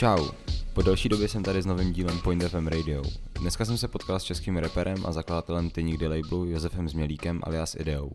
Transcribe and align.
Čau, 0.00 0.28
po 0.74 0.82
delší 0.82 1.08
době 1.08 1.28
jsem 1.28 1.42
tady 1.42 1.62
s 1.62 1.66
novým 1.66 1.92
dílem 1.92 2.18
Point 2.18 2.42
FM 2.42 2.66
Radio. 2.66 3.02
Dneska 3.40 3.64
jsem 3.64 3.78
se 3.78 3.88
potkal 3.88 4.20
s 4.20 4.24
českým 4.24 4.56
reperem 4.56 5.06
a 5.06 5.12
zakladatelem 5.12 5.70
Ty 5.70 5.82
nikdy 5.82 6.08
labelu 6.08 6.44
Josefem 6.44 6.88
Změlíkem 6.88 7.40
alias 7.42 7.74
Ideou. 7.74 8.12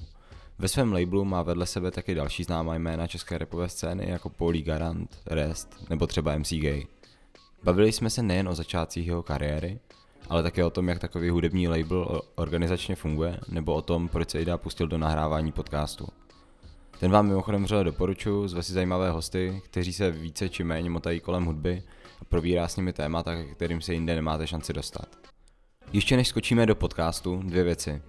Ve 0.60 0.68
svém 0.68 0.94
labelu 0.94 1.26
má 1.26 1.42
vedle 1.42 1.66
sebe 1.66 1.92
taky 1.92 2.16
další 2.16 2.44
známá 2.44 2.76
jména 2.76 3.08
české 3.08 3.38
repové 3.38 3.70
scény 3.70 4.10
jako 4.10 4.29
Pauli 4.29 4.62
Garant, 4.62 5.17
Rest 5.26 5.90
nebo 5.90 6.08
třeba 6.08 6.38
MC 6.38 6.53
Gay. 6.53 6.85
Bavili 7.63 7.92
jsme 7.92 8.10
se 8.10 8.24
nejen 8.24 8.49
o 8.49 8.56
začátcích 8.56 9.08
jeho 9.08 9.24
kariéry, 9.24 9.79
ale 10.29 10.44
také 10.44 10.65
o 10.65 10.70
tom, 10.70 10.90
jak 10.90 10.99
takový 10.99 11.29
hudební 11.29 11.67
label 11.67 12.22
organizačně 12.36 12.96
funguje, 12.96 13.40
nebo 13.49 13.74
o 13.74 13.81
tom, 13.81 14.08
proč 14.08 14.29
se 14.29 14.42
Ida 14.42 14.58
pustil 14.58 14.88
do 14.88 14.97
nahrávání 14.97 15.52
podcastu. 15.52 16.08
Ten 16.99 17.12
vám 17.12 17.27
mimochodem 17.27 17.63
vřele 17.63 17.84
doporučuji, 17.84 18.48
zve 18.48 18.63
si 18.63 18.73
zajímavé 18.73 19.12
hosty, 19.12 19.62
kteří 19.66 19.94
se 19.94 20.12
více 20.12 20.49
či 20.49 20.63
méně 20.63 20.90
motají 20.90 21.20
kolem 21.20 21.45
hudby 21.45 21.84
a 22.22 22.26
probírá 22.26 22.67
s 22.67 22.76
nimi 22.77 22.94
témata, 22.94 23.44
kterým 23.44 23.81
se 23.81 23.94
jinde 23.94 24.16
nemáte 24.16 24.48
šanci 24.48 24.73
dostat. 24.73 25.08
Ještě 25.94 26.17
než 26.17 26.27
skočíme 26.27 26.66
do 26.66 26.76
podcastu, 26.76 27.41
dvě 27.44 27.63
věci. 27.63 28.02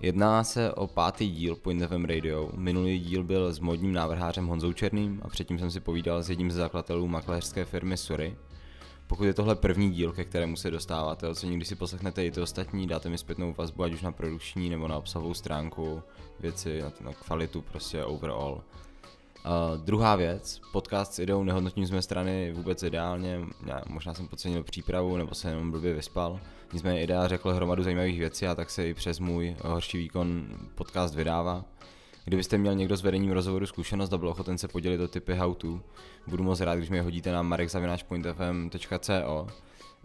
Jedná 0.00 0.44
se 0.44 0.72
o 0.72 0.86
pátý 0.86 1.30
díl 1.30 1.56
Point 1.56 1.82
FM 1.82 2.04
Radio. 2.04 2.50
Minulý 2.56 2.98
díl 2.98 3.24
byl 3.24 3.52
s 3.52 3.58
modním 3.58 3.92
návrhářem 3.92 4.46
Honzou 4.46 4.72
Černým 4.72 5.20
a 5.22 5.28
předtím 5.28 5.58
jsem 5.58 5.70
si 5.70 5.80
povídal 5.80 6.22
s 6.22 6.30
jedním 6.30 6.50
z 6.50 6.54
zakladatelů 6.54 7.08
makléřské 7.08 7.64
firmy 7.64 7.96
Sury, 7.96 8.36
pokud 9.08 9.24
je 9.24 9.34
tohle 9.34 9.54
první 9.54 9.90
díl, 9.90 10.12
ke 10.12 10.24
kterému 10.24 10.56
se 10.56 10.70
dostáváte, 10.70 11.28
ocení, 11.28 11.56
když 11.56 11.68
si 11.68 11.74
poslechnete 11.74 12.26
i 12.26 12.30
ty 12.30 12.40
ostatní, 12.40 12.86
dáte 12.86 13.08
mi 13.08 13.18
zpětnou 13.18 13.54
vazbu, 13.58 13.82
ať 13.82 13.92
už 13.92 14.02
na 14.02 14.12
produkční 14.12 14.70
nebo 14.70 14.88
na 14.88 14.96
obsahovou 14.96 15.34
stránku, 15.34 16.02
věci, 16.40 16.82
na, 16.82 16.92
na 17.00 17.12
kvalitu, 17.12 17.62
prostě 17.62 18.04
overall. 18.04 18.52
Uh, 18.52 19.84
druhá 19.84 20.16
věc, 20.16 20.60
podcast 20.72 21.14
s 21.14 21.18
ideou 21.18 21.44
nehodnotím 21.44 21.86
z 21.86 21.90
mé 21.90 22.02
strany 22.02 22.52
vůbec 22.52 22.82
ideálně, 22.82 23.40
já, 23.66 23.82
možná 23.88 24.14
jsem 24.14 24.28
podcenil 24.28 24.62
přípravu 24.62 25.16
nebo 25.16 25.34
se 25.34 25.48
jenom 25.48 25.70
blbě 25.70 25.94
vyspal, 25.94 26.40
nicméně 26.72 27.02
idea 27.02 27.28
řekl 27.28 27.52
hromadu 27.52 27.82
zajímavých 27.82 28.18
věcí 28.18 28.46
a 28.46 28.54
tak 28.54 28.70
se 28.70 28.88
i 28.88 28.94
přes 28.94 29.18
můj 29.18 29.56
horší 29.64 29.98
výkon 29.98 30.46
podcast 30.74 31.14
vydává. 31.14 31.64
Kdybyste 32.28 32.58
měl 32.58 32.74
někdo 32.74 32.96
s 32.96 33.02
vedením 33.02 33.32
rozhovoru 33.32 33.66
zkušenost 33.66 34.12
a 34.12 34.18
byl 34.18 34.28
ochoten 34.28 34.58
se 34.58 34.68
podělit 34.68 35.00
o 35.00 35.08
typy 35.08 35.34
how 35.34 35.54
to, 35.54 35.80
budu 36.26 36.44
moc 36.44 36.60
rád, 36.60 36.74
když 36.74 36.90
mi 36.90 37.00
hodíte 37.00 37.32
na 37.32 37.42
marekzavináčpointfm.co 37.42 39.46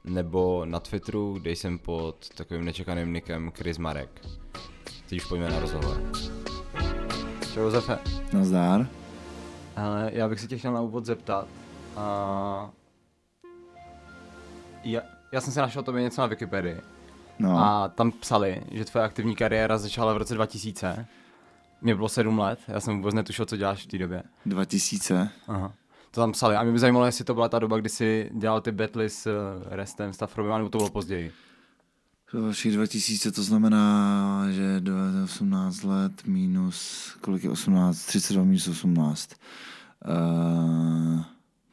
nebo 0.03 0.66
na 0.66 0.79
Twitteru, 0.79 1.33
kde 1.33 1.51
jsem 1.51 1.79
pod 1.79 2.29
takovým 2.29 2.66
nečekaným 2.66 3.13
nikem 3.13 3.51
Chris 3.51 3.77
Marek. 3.77 4.21
Teď 5.09 5.17
už 5.17 5.25
pojďme 5.25 5.49
na 5.49 5.59
rozhovor. 5.59 6.01
Čau 7.53 7.61
Josefe. 7.61 7.99
Nazdár. 8.33 8.88
Ale 9.75 10.11
já 10.13 10.29
bych 10.29 10.39
se 10.39 10.47
tě 10.47 10.57
chtěl 10.57 10.73
na 10.73 10.81
úvod 10.81 11.05
zeptat. 11.05 11.47
A... 11.95 12.69
Já, 14.83 15.01
já 15.31 15.41
jsem 15.41 15.53
si 15.53 15.59
našel 15.59 15.83
tobě 15.83 16.01
něco 16.01 16.21
na 16.21 16.27
Wikipedii. 16.27 16.81
No. 17.39 17.59
A 17.59 17.88
tam 17.88 18.11
psali, 18.11 18.61
že 18.71 18.85
tvoje 18.85 19.05
aktivní 19.05 19.35
kariéra 19.35 19.77
začala 19.77 20.13
v 20.13 20.17
roce 20.17 20.33
2000 20.33 21.05
mě 21.83 21.95
bylo 21.95 22.09
sedm 22.09 22.39
let, 22.39 22.59
já 22.67 22.79
jsem 22.79 22.97
vůbec 22.97 23.13
netušil, 23.13 23.45
co 23.45 23.57
děláš 23.57 23.83
v 23.83 23.87
té 23.87 23.97
době. 23.97 24.23
2000. 24.45 25.29
Aha. 25.47 25.73
To 26.11 26.21
tam 26.21 26.31
psali. 26.31 26.55
A 26.55 26.63
mě 26.63 26.71
by 26.71 26.79
zajímalo, 26.79 27.05
jestli 27.05 27.25
to 27.25 27.33
byla 27.33 27.49
ta 27.49 27.59
doba, 27.59 27.77
kdy 27.77 27.89
jsi 27.89 28.29
dělal 28.33 28.61
ty 28.61 28.71
battle 28.71 29.09
s 29.09 29.25
uh, 29.25 29.33
Restem, 29.69 30.13
Staffordem, 30.13 30.57
nebo 30.57 30.69
to 30.69 30.77
bylo 30.77 30.89
později. 30.89 31.31
Další 32.33 32.71
2000, 32.71 33.31
to 33.31 33.43
znamená, 33.43 34.45
že 34.51 34.81
18 35.23 35.83
let 35.83 36.11
minus, 36.25 37.11
kolik 37.21 37.43
je 37.43 37.49
18, 37.49 38.05
32 38.05 38.43
minus 38.43 38.67
18. 38.67 39.29
Uh, 40.05 41.21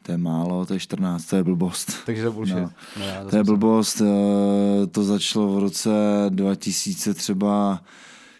to 0.02 0.12
je 0.12 0.18
málo, 0.18 0.66
to 0.66 0.74
je 0.74 0.80
14, 0.80 1.24
to 1.24 1.36
je 1.36 1.44
blbost. 1.44 1.92
Takže 2.06 2.24
to 2.24 2.32
bullshit. 2.32 2.56
No. 2.56 2.70
No, 2.96 3.30
to 3.30 3.36
je 3.36 3.44
blbost, 3.44 4.00
uh, 4.00 4.06
to 4.90 5.04
začalo 5.04 5.54
v 5.54 5.58
roce 5.58 5.90
2000 6.28 7.14
třeba 7.14 7.82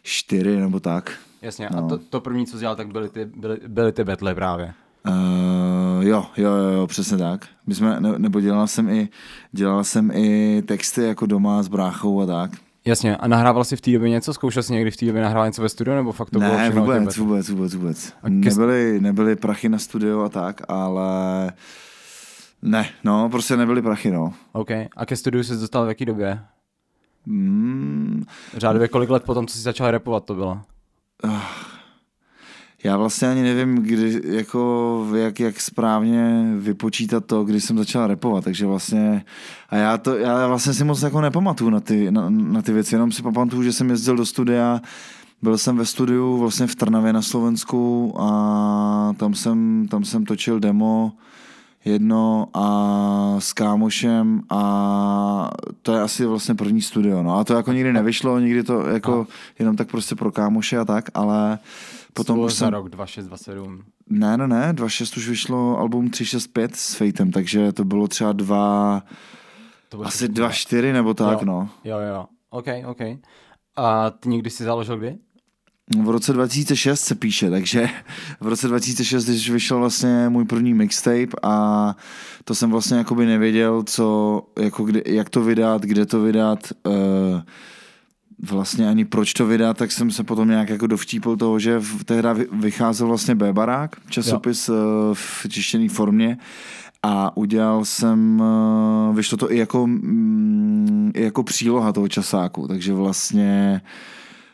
4 0.03 0.56
nebo 0.56 0.80
tak. 0.80 1.19
Jasně, 1.43 1.69
no. 1.73 1.78
a 1.78 1.89
to, 1.89 1.99
to 1.99 2.21
první, 2.21 2.47
co 2.47 2.56
jsi 2.56 2.61
dělal, 2.61 2.77
tak 2.77 2.89
byly 2.89 3.09
ty, 3.09 3.25
byly, 3.25 3.59
byly 3.69 3.93
ty 3.93 4.05
betle 4.05 4.34
právě. 4.34 4.75
Uh, 5.09 6.05
jo, 6.05 6.27
jo, 6.37 6.51
jo, 6.51 6.87
přesně 6.87 7.17
tak. 7.17 7.47
My 7.67 7.75
jsme, 7.75 8.01
ne, 8.01 8.19
nebo 8.19 8.41
dělal 8.41 8.67
jsem 8.67 8.89
i, 8.89 9.09
dělal 9.53 9.84
jsem 9.84 10.11
i 10.15 10.62
texty 10.67 11.03
jako 11.03 11.27
doma 11.27 11.62
s 11.62 11.69
bráchou 11.69 12.21
a 12.21 12.27
tak. 12.27 12.51
Jasně, 12.84 13.17
a 13.17 13.28
nahrával 13.28 13.65
jsi 13.65 13.77
v 13.77 13.81
té 13.81 13.93
době 13.93 14.11
něco? 14.11 14.34
Zkoušel 14.34 14.62
jsi 14.62 14.73
někdy 14.73 14.91
v 14.91 14.97
té 14.97 15.06
době 15.06 15.23
nahrát 15.23 15.47
něco 15.47 15.62
ve 15.62 15.69
studiu, 15.69 15.97
nebo 15.97 16.12
fakt 16.12 16.31
to 16.31 16.39
ne, 16.39 16.47
bylo 16.47 16.59
všechno 16.59 16.83
vůbec, 16.83 17.17
vůbec, 17.17 17.49
vůbec, 17.49 17.75
vůbec. 17.75 18.12
A 18.22 18.28
nebyly, 18.28 19.01
nebyly 19.01 19.37
prachy 19.37 19.69
na 19.69 19.78
studio 19.78 20.21
a 20.21 20.28
tak, 20.28 20.62
ale 20.69 21.53
ne, 22.62 22.89
no, 23.05 23.28
prostě 23.28 23.57
nebyly 23.57 23.83
prachy, 23.83 24.11
no. 24.11 24.33
OK, 24.53 24.71
a 24.97 25.07
ke 25.07 25.17
studiu 25.17 25.45
jsi 25.45 25.57
dostal 25.57 25.84
v 25.84 25.89
jaké 25.89 26.05
době? 26.05 26.41
Mm. 27.27 28.25
Řádově 28.57 28.89
kolik 28.89 29.11
let 29.11 29.25
potom, 29.25 29.47
co 29.47 29.55
jsi 29.55 29.62
začal 29.62 29.91
repovat, 29.91 30.25
to 30.25 30.34
bylo? 30.34 30.61
Já 32.84 32.97
vlastně 32.97 33.28
ani 33.28 33.42
nevím, 33.42 33.76
kdy, 33.76 34.20
jako, 34.25 35.06
jak, 35.14 35.41
jak 35.41 35.60
správně 35.60 36.53
vypočítat 36.58 37.25
to, 37.25 37.44
kdy 37.44 37.60
jsem 37.60 37.78
začal 37.78 38.06
repovat, 38.06 38.44
takže 38.44 38.66
vlastně, 38.66 39.25
a 39.69 39.76
já, 39.76 39.98
to, 39.98 40.16
já 40.16 40.47
vlastně 40.47 40.75
si 40.75 40.84
moc 40.84 41.03
jako 41.03 41.20
nepamatuju 41.20 41.70
na 41.70 41.80
ty, 41.80 42.10
na, 42.10 42.30
na 42.30 42.62
ty 42.62 42.72
věci, 42.72 42.94
jenom 42.94 43.12
si 43.12 43.22
pamatuju, 43.22 43.62
že 43.62 43.72
jsem 43.72 43.91
jezdil 43.91 44.16
do 44.16 44.26
studia, 44.26 44.80
byl 45.42 45.59
jsem 45.59 45.76
ve 45.76 45.86
studiu 45.86 46.38
vlastně 46.38 46.66
v 46.66 46.75
Trnavě 46.75 47.12
na 47.12 47.22
Slovensku 47.22 48.14
a 48.19 49.14
tam 49.16 49.34
jsem, 49.34 49.86
tam 49.91 50.04
jsem 50.04 50.25
točil 50.25 50.60
demo 50.60 51.12
jedno 51.84 52.46
a 52.54 53.36
s 53.38 53.52
kámošem 53.52 54.42
a 54.50 55.50
to 55.82 55.94
je 55.94 56.00
asi 56.00 56.26
vlastně 56.26 56.54
první 56.54 56.82
studio, 56.82 57.22
no 57.22 57.38
a 57.38 57.44
to 57.44 57.54
jako 57.54 57.72
nikdy 57.72 57.92
nevyšlo, 57.92 58.38
nikdy 58.38 58.62
to 58.62 58.86
jako 58.86 59.26
jenom 59.58 59.76
tak 59.76 59.91
prostě 59.91 60.14
pro 60.14 60.32
kámoše 60.32 60.78
a 60.78 60.84
tak, 60.84 61.10
ale 61.14 61.58
Potom 62.14 62.38
už 62.38 62.54
jsem... 62.54 62.68
rok 62.68 62.88
2627. 62.88 63.84
Ne, 64.10 64.36
ne, 64.36 64.48
ne, 64.48 64.72
26 64.72 65.16
už 65.16 65.28
vyšlo 65.28 65.78
album 65.78 66.10
365 66.10 66.76
s 66.76 66.94
Fatem, 66.94 67.30
takže 67.30 67.72
to 67.72 67.84
bylo 67.84 68.08
třeba 68.08 68.32
dva, 68.32 69.02
to 69.88 69.97
bylo 69.97 70.08
asi 70.08 70.28
2-4 70.28 70.92
nebo 70.92 71.14
tak, 71.14 71.41
jo. 71.41 71.47
no. 71.47 71.68
Jo, 71.84 71.98
jo, 71.98 72.26
OK, 72.50 72.66
OK. 72.86 73.00
A 73.76 74.10
ty 74.10 74.28
někdy 74.28 74.50
jsi 74.50 74.64
založil 74.64 74.98
kdy? 74.98 75.18
V 75.99 76.09
roce 76.09 76.33
2006 76.33 77.01
se 77.01 77.15
píše, 77.15 77.51
takže 77.51 77.89
v 78.41 78.47
roce 78.47 78.69
2006, 78.69 79.25
když 79.25 79.51
vyšel 79.51 79.78
vlastně 79.78 80.28
můj 80.28 80.45
první 80.45 80.75
mixtape 80.75 81.37
a 81.43 81.97
to 82.45 82.55
jsem 82.55 82.71
vlastně 82.71 82.99
jakoby 82.99 83.27
nevěděl, 83.27 83.83
co, 83.83 84.43
jako 84.59 84.84
kdy, 84.84 85.03
jak 85.06 85.31
to 85.31 85.43
vydat, 85.43 85.83
kde 85.83 86.06
to 86.06 86.21
vydat, 86.23 86.73
uh, 86.87 87.41
vlastně 88.43 88.89
ani 88.89 89.05
proč 89.05 89.33
to 89.33 89.47
vydat, 89.47 89.77
tak 89.77 89.93
jsem 89.93 90.11
se 90.11 90.25
potom 90.25 90.49
nějak 90.49 90.69
jako 90.69 90.87
dovtípil 90.87 91.37
toho, 91.37 91.59
že 91.59 91.78
v 91.78 92.05
tehda 92.05 92.37
vycházel 92.53 93.07
vlastně 93.07 93.34
B-barák, 93.34 93.97
časopis 94.09 94.69
jo. 94.69 94.75
Eh, 94.75 95.15
v 95.15 95.47
čištěné 95.49 95.89
formě 95.89 96.39
a 97.03 97.37
udělal 97.37 97.84
jsem, 97.84 98.43
eh, 98.43 99.15
vyšlo 99.15 99.39
to 99.39 99.53
i 99.53 99.59
jako, 99.59 99.87
mm, 99.87 101.11
i 101.15 101.22
jako 101.22 101.43
příloha 101.43 101.93
toho 101.93 102.09
časáku, 102.09 102.69
takže 102.69 102.95
vlastně 102.95 103.83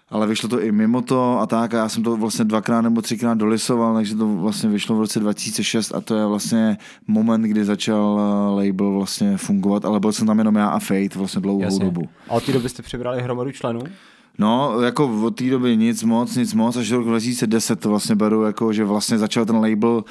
ale 0.09 0.27
vyšlo 0.27 0.49
to 0.49 0.61
i 0.61 0.73
mimo 0.73 1.03
to 1.03 1.39
a 1.41 1.47
tak 1.47 1.75
a 1.75 1.77
já 1.77 1.89
jsem 1.89 2.03
to 2.03 2.17
vlastně 2.17 2.45
dvakrát 2.45 2.81
nebo 2.81 3.03
třikrát 3.03 3.39
dolisoval, 3.39 3.95
takže 3.95 4.17
to 4.17 4.29
vlastně 4.29 4.69
vyšlo 4.69 4.97
v 4.97 5.01
roce 5.01 5.21
2006 5.21 5.95
a 5.95 6.01
to 6.01 6.17
je 6.17 6.27
vlastně 6.27 6.79
moment, 7.07 7.43
kdy 7.43 7.65
začal 7.65 8.21
eh, 8.21 8.67
label 8.67 8.93
vlastně 8.93 9.37
fungovat, 9.37 9.85
ale 9.85 10.01
byl 10.01 10.13
jsem 10.13 10.27
tam 10.27 10.39
jenom 10.39 10.55
já 10.57 10.69
a 10.69 10.79
Fate 10.79 11.19
vlastně 11.19 11.41
dlouhou 11.41 11.63
Jasně. 11.63 11.85
dobu. 11.85 12.09
A 12.29 12.33
od 12.33 12.45
té 12.45 12.53
doby 12.53 12.69
jste 12.69 12.83
přibrali 12.83 13.23
hromadu 13.23 13.53
členů? 13.53 13.81
No, 14.39 14.81
jako 14.81 15.23
od 15.23 15.37
té 15.37 15.51
doby 15.51 15.77
nic 15.77 16.03
moc, 16.03 16.37
nic 16.37 16.55
moc, 16.55 16.77
až 16.77 16.89
do 16.89 16.97
roku 16.97 17.11
2010 17.11 17.81
to 17.81 17.89
vlastně 17.89 18.15
beru, 18.15 18.43
jako, 18.43 18.73
že 18.73 18.85
vlastně 18.85 19.19
začal 19.19 19.45
ten 19.45 19.57
label 19.57 20.05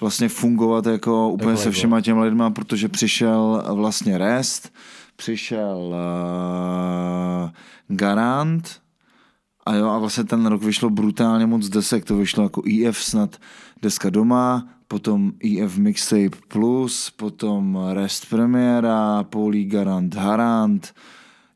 vlastně 0.00 0.28
fungovat 0.28 0.86
jako 0.86 1.28
úplně 1.28 1.50
jako 1.50 1.62
se 1.62 1.70
všema 1.70 2.00
těma 2.00 2.22
lidma, 2.22 2.50
protože 2.50 2.88
přišel 2.88 3.64
vlastně 3.74 4.18
Rest, 4.18 4.72
přišel 5.16 5.94
uh, 7.44 7.50
Garant, 7.88 8.81
a 9.66 9.74
jo, 9.74 9.88
a 9.88 9.98
vlastně 9.98 10.24
ten 10.24 10.46
rok 10.46 10.62
vyšlo 10.62 10.90
brutálně 10.90 11.46
moc 11.46 11.68
desek, 11.68 12.04
to 12.04 12.16
vyšlo 12.16 12.42
jako 12.42 12.62
EF 12.88 12.96
snad 12.96 13.36
deska 13.82 14.10
doma, 14.10 14.68
potom 14.88 15.32
EF 15.62 15.76
Mixtape 15.76 16.36
Plus, 16.48 17.10
potom 17.10 17.78
Rest 17.92 18.30
Premiera, 18.30 19.24
Poli 19.24 19.64
Garant 19.64 20.14
Harant, 20.14 20.94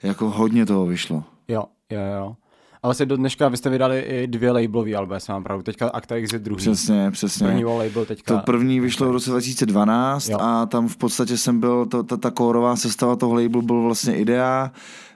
jako 0.03 0.31
hodně 0.31 0.67
toho 0.67 0.87
vyšlo. 0.87 1.25
Jo, 1.49 1.65
jo, 1.91 2.01
jo. 2.19 2.37
Ale 2.83 2.95
se 2.95 3.07
do 3.07 3.17
dneška 3.17 3.49
vy 3.49 3.57
jste 3.57 3.71
vydali 3.71 4.01
i 4.01 4.27
dvě 4.27 4.51
labelové 4.53 4.95
alba, 4.95 5.15
jestli 5.15 5.33
mám 5.33 5.45
pravdu. 5.45 5.63
Teďka 5.63 5.89
Acta 5.89 6.15
Exit 6.15 6.43
druhý. 6.43 6.59
Přesně, 6.59 7.11
přesně. 7.11 7.47
První 7.47 7.65
label 7.65 8.05
teďka. 8.05 8.35
To 8.35 8.43
první 8.43 8.81
vyšlo 8.81 9.09
v 9.09 9.11
roce 9.11 9.31
2012 9.31 10.29
jo. 10.29 10.39
a 10.41 10.67
tam 10.67 10.89
v 10.89 10.97
podstatě 10.97 11.37
jsem 11.37 11.61
byl, 11.61 11.87
to, 11.87 12.03
ta, 12.03 12.17
ta 12.17 12.31
kórová 12.31 12.77
sestava 12.77 13.17
toho 13.17 13.35
labelu 13.35 13.63
byl 13.63 13.83
vlastně 13.83 14.17
Idea, 14.17 14.73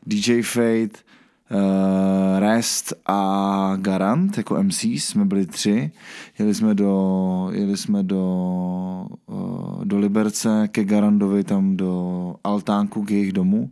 DJ 0.06 0.42
Fate, 0.42 1.09
uh, 1.50 2.40
Rest 2.40 2.92
a 3.06 3.72
Garant 3.76 4.36
jako 4.36 4.62
MC, 4.62 4.84
jsme 4.84 5.24
byli 5.24 5.46
tři. 5.46 5.90
Jeli 6.38 6.54
jsme 6.54 6.74
do, 6.74 7.48
jeli 7.52 7.76
jsme 7.76 8.02
do, 8.02 8.24
uh, 9.26 9.84
do 9.84 9.98
Liberce 9.98 10.68
ke 10.68 10.84
Garandovi, 10.84 11.44
tam 11.44 11.76
do 11.76 12.34
Altánku 12.44 13.04
k 13.04 13.10
jejich 13.10 13.32
domu 13.32 13.70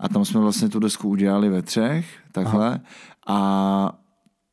a 0.00 0.08
tam 0.08 0.24
jsme 0.24 0.40
vlastně 0.40 0.68
tu 0.68 0.78
desku 0.78 1.08
udělali 1.08 1.48
ve 1.48 1.62
třech, 1.62 2.06
takhle. 2.32 2.68
Aha. 2.68 2.80
A 3.26 3.98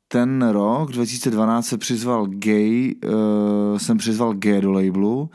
ten 0.07 0.47
rok, 0.47 0.91
2012, 0.91 1.65
se 1.65 1.77
přizval 1.77 2.27
Gay, 2.27 2.95
uh, 3.05 3.77
jsem 3.77 3.97
přizval 3.97 4.33
Gay 4.33 4.61
do 4.61 4.71
labelu 4.71 5.29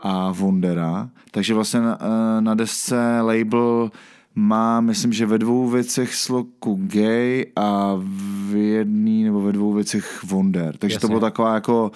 a 0.00 0.32
Wondera, 0.32 1.10
takže 1.30 1.54
vlastně 1.54 1.80
na, 1.80 2.00
uh, 2.00 2.06
na 2.40 2.54
desce 2.54 3.20
label 3.20 3.90
má, 4.38 4.80
myslím, 4.80 5.12
že 5.12 5.26
ve 5.26 5.38
dvou 5.38 5.68
věcech 5.68 6.14
sloku 6.14 6.80
gay 6.82 7.46
a 7.56 7.94
v 8.48 8.56
jedný 8.56 9.24
nebo 9.24 9.40
ve 9.40 9.52
dvou 9.52 9.72
věcech 9.72 10.24
Wonder. 10.24 10.76
Takže 10.76 10.94
Jasně. 10.94 11.00
to 11.00 11.08
bylo 11.08 11.20
taková 11.20 11.54
jako 11.54 11.90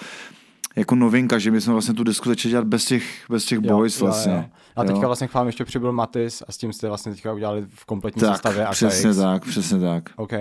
jako 0.77 0.95
novinka, 0.95 1.39
že 1.39 1.51
my 1.51 1.61
jsme 1.61 1.73
vlastně 1.73 1.95
tu 1.95 2.05
disku 2.05 2.29
začali 2.29 2.51
dělat 2.51 2.67
bez 2.67 2.85
těch, 2.85 3.05
bez 3.29 3.45
těch 3.45 3.59
jo, 3.63 3.77
boys 3.77 4.01
vlastně. 4.01 4.33
Jo, 4.33 4.39
jo. 4.39 4.45
A 4.77 4.85
teďka 4.85 5.03
jo. 5.03 5.07
vlastně 5.07 5.29
k 5.29 5.35
vám 5.35 5.47
ještě 5.47 5.65
přibyl 5.65 5.93
Matis 5.93 6.43
a 6.49 6.53
s 6.53 6.57
tím 6.57 6.73
jste 6.73 6.89
vlastně 6.89 7.13
teďka 7.13 7.33
udělali 7.33 7.67
v 7.69 7.85
kompletní 7.85 8.21
tak, 8.21 8.33
sestavě 8.33 8.67
přesně 8.71 9.11
AKX. 9.11 9.21
tak, 9.21 9.45
přesně 9.45 9.81
tak. 9.81 10.11
OK. 10.17 10.33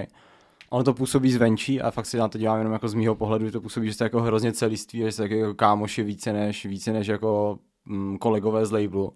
Ono 0.69 0.83
to 0.83 0.93
působí 0.93 1.31
zvenčí 1.31 1.81
a 1.81 1.91
fakt 1.91 2.05
si 2.05 2.17
na 2.17 2.27
to 2.27 2.37
dělám 2.37 2.57
jenom 2.57 2.73
jako 2.73 2.87
z 2.87 2.93
mýho 2.93 3.15
pohledu, 3.15 3.45
že 3.45 3.51
to 3.51 3.61
působí, 3.61 3.87
že 3.87 3.93
jste 3.93 4.03
jako 4.03 4.21
hrozně 4.21 4.53
celiství, 4.53 4.99
že 4.99 5.11
jste 5.11 5.27
jako 5.27 5.53
kámoši 5.53 6.03
více 6.03 6.33
než, 6.33 6.65
více 6.65 6.93
než 6.93 7.07
jako 7.07 7.59
mm, 7.85 8.17
kolegové 8.17 8.65
z 8.65 8.71
labelu. 8.71 9.13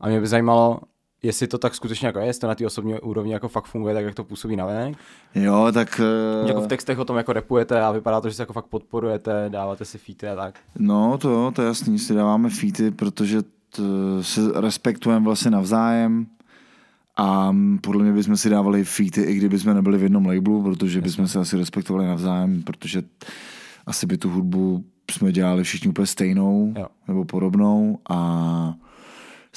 A 0.00 0.08
mě 0.08 0.20
by 0.20 0.26
zajímalo, 0.26 0.80
jestli 1.22 1.46
to 1.46 1.58
tak 1.58 1.74
skutečně 1.74 2.06
jako 2.06 2.18
je, 2.18 2.26
jestli 2.26 2.40
to 2.40 2.46
na 2.46 2.54
té 2.54 2.66
osobní 2.66 3.00
úrovni 3.00 3.32
jako 3.32 3.48
fakt 3.48 3.64
funguje, 3.64 3.94
tak 3.94 4.04
jak 4.04 4.14
to 4.14 4.24
působí 4.24 4.56
na 4.56 4.66
venek. 4.66 4.96
Jo, 5.34 5.68
tak... 5.74 6.00
Uh... 6.42 6.48
Jako 6.48 6.60
v 6.60 6.66
textech 6.66 6.98
o 6.98 7.04
tom 7.04 7.16
jako 7.16 7.32
repujete 7.32 7.80
a 7.80 7.92
vypadá 7.92 8.20
to, 8.20 8.28
že 8.28 8.34
se 8.34 8.42
jako 8.42 8.52
fakt 8.52 8.66
podporujete, 8.66 9.44
dáváte 9.48 9.84
si 9.84 9.98
featy 9.98 10.28
a 10.28 10.36
tak. 10.36 10.54
No 10.78 11.18
to 11.18 11.50
to 11.50 11.62
je 11.62 11.68
jasný, 11.68 11.98
si 11.98 12.14
dáváme 12.14 12.50
featy, 12.50 12.90
protože 12.90 13.42
t, 13.42 13.82
se 14.20 14.40
respektujeme 14.60 15.24
vlastně 15.24 15.50
navzájem 15.50 16.26
a 17.16 17.56
podle 17.80 18.04
mě 18.04 18.12
bychom 18.12 18.36
si 18.36 18.50
dávali 18.50 18.84
featy, 18.84 19.22
i 19.22 19.34
kdyby 19.34 19.58
jsme 19.58 19.74
nebyli 19.74 19.98
v 19.98 20.02
jednom 20.02 20.26
labelu, 20.26 20.62
protože 20.62 21.00
bychom 21.00 21.28
se 21.28 21.38
asi 21.38 21.56
respektovali 21.56 22.06
navzájem, 22.06 22.62
protože 22.62 23.02
asi 23.86 24.06
by 24.06 24.18
tu 24.18 24.30
hudbu 24.30 24.84
jsme 25.10 25.32
dělali 25.32 25.64
všichni 25.64 25.88
úplně 25.88 26.06
stejnou 26.06 26.74
jo. 26.78 26.86
nebo 27.08 27.24
podobnou 27.24 27.98
a 28.10 28.74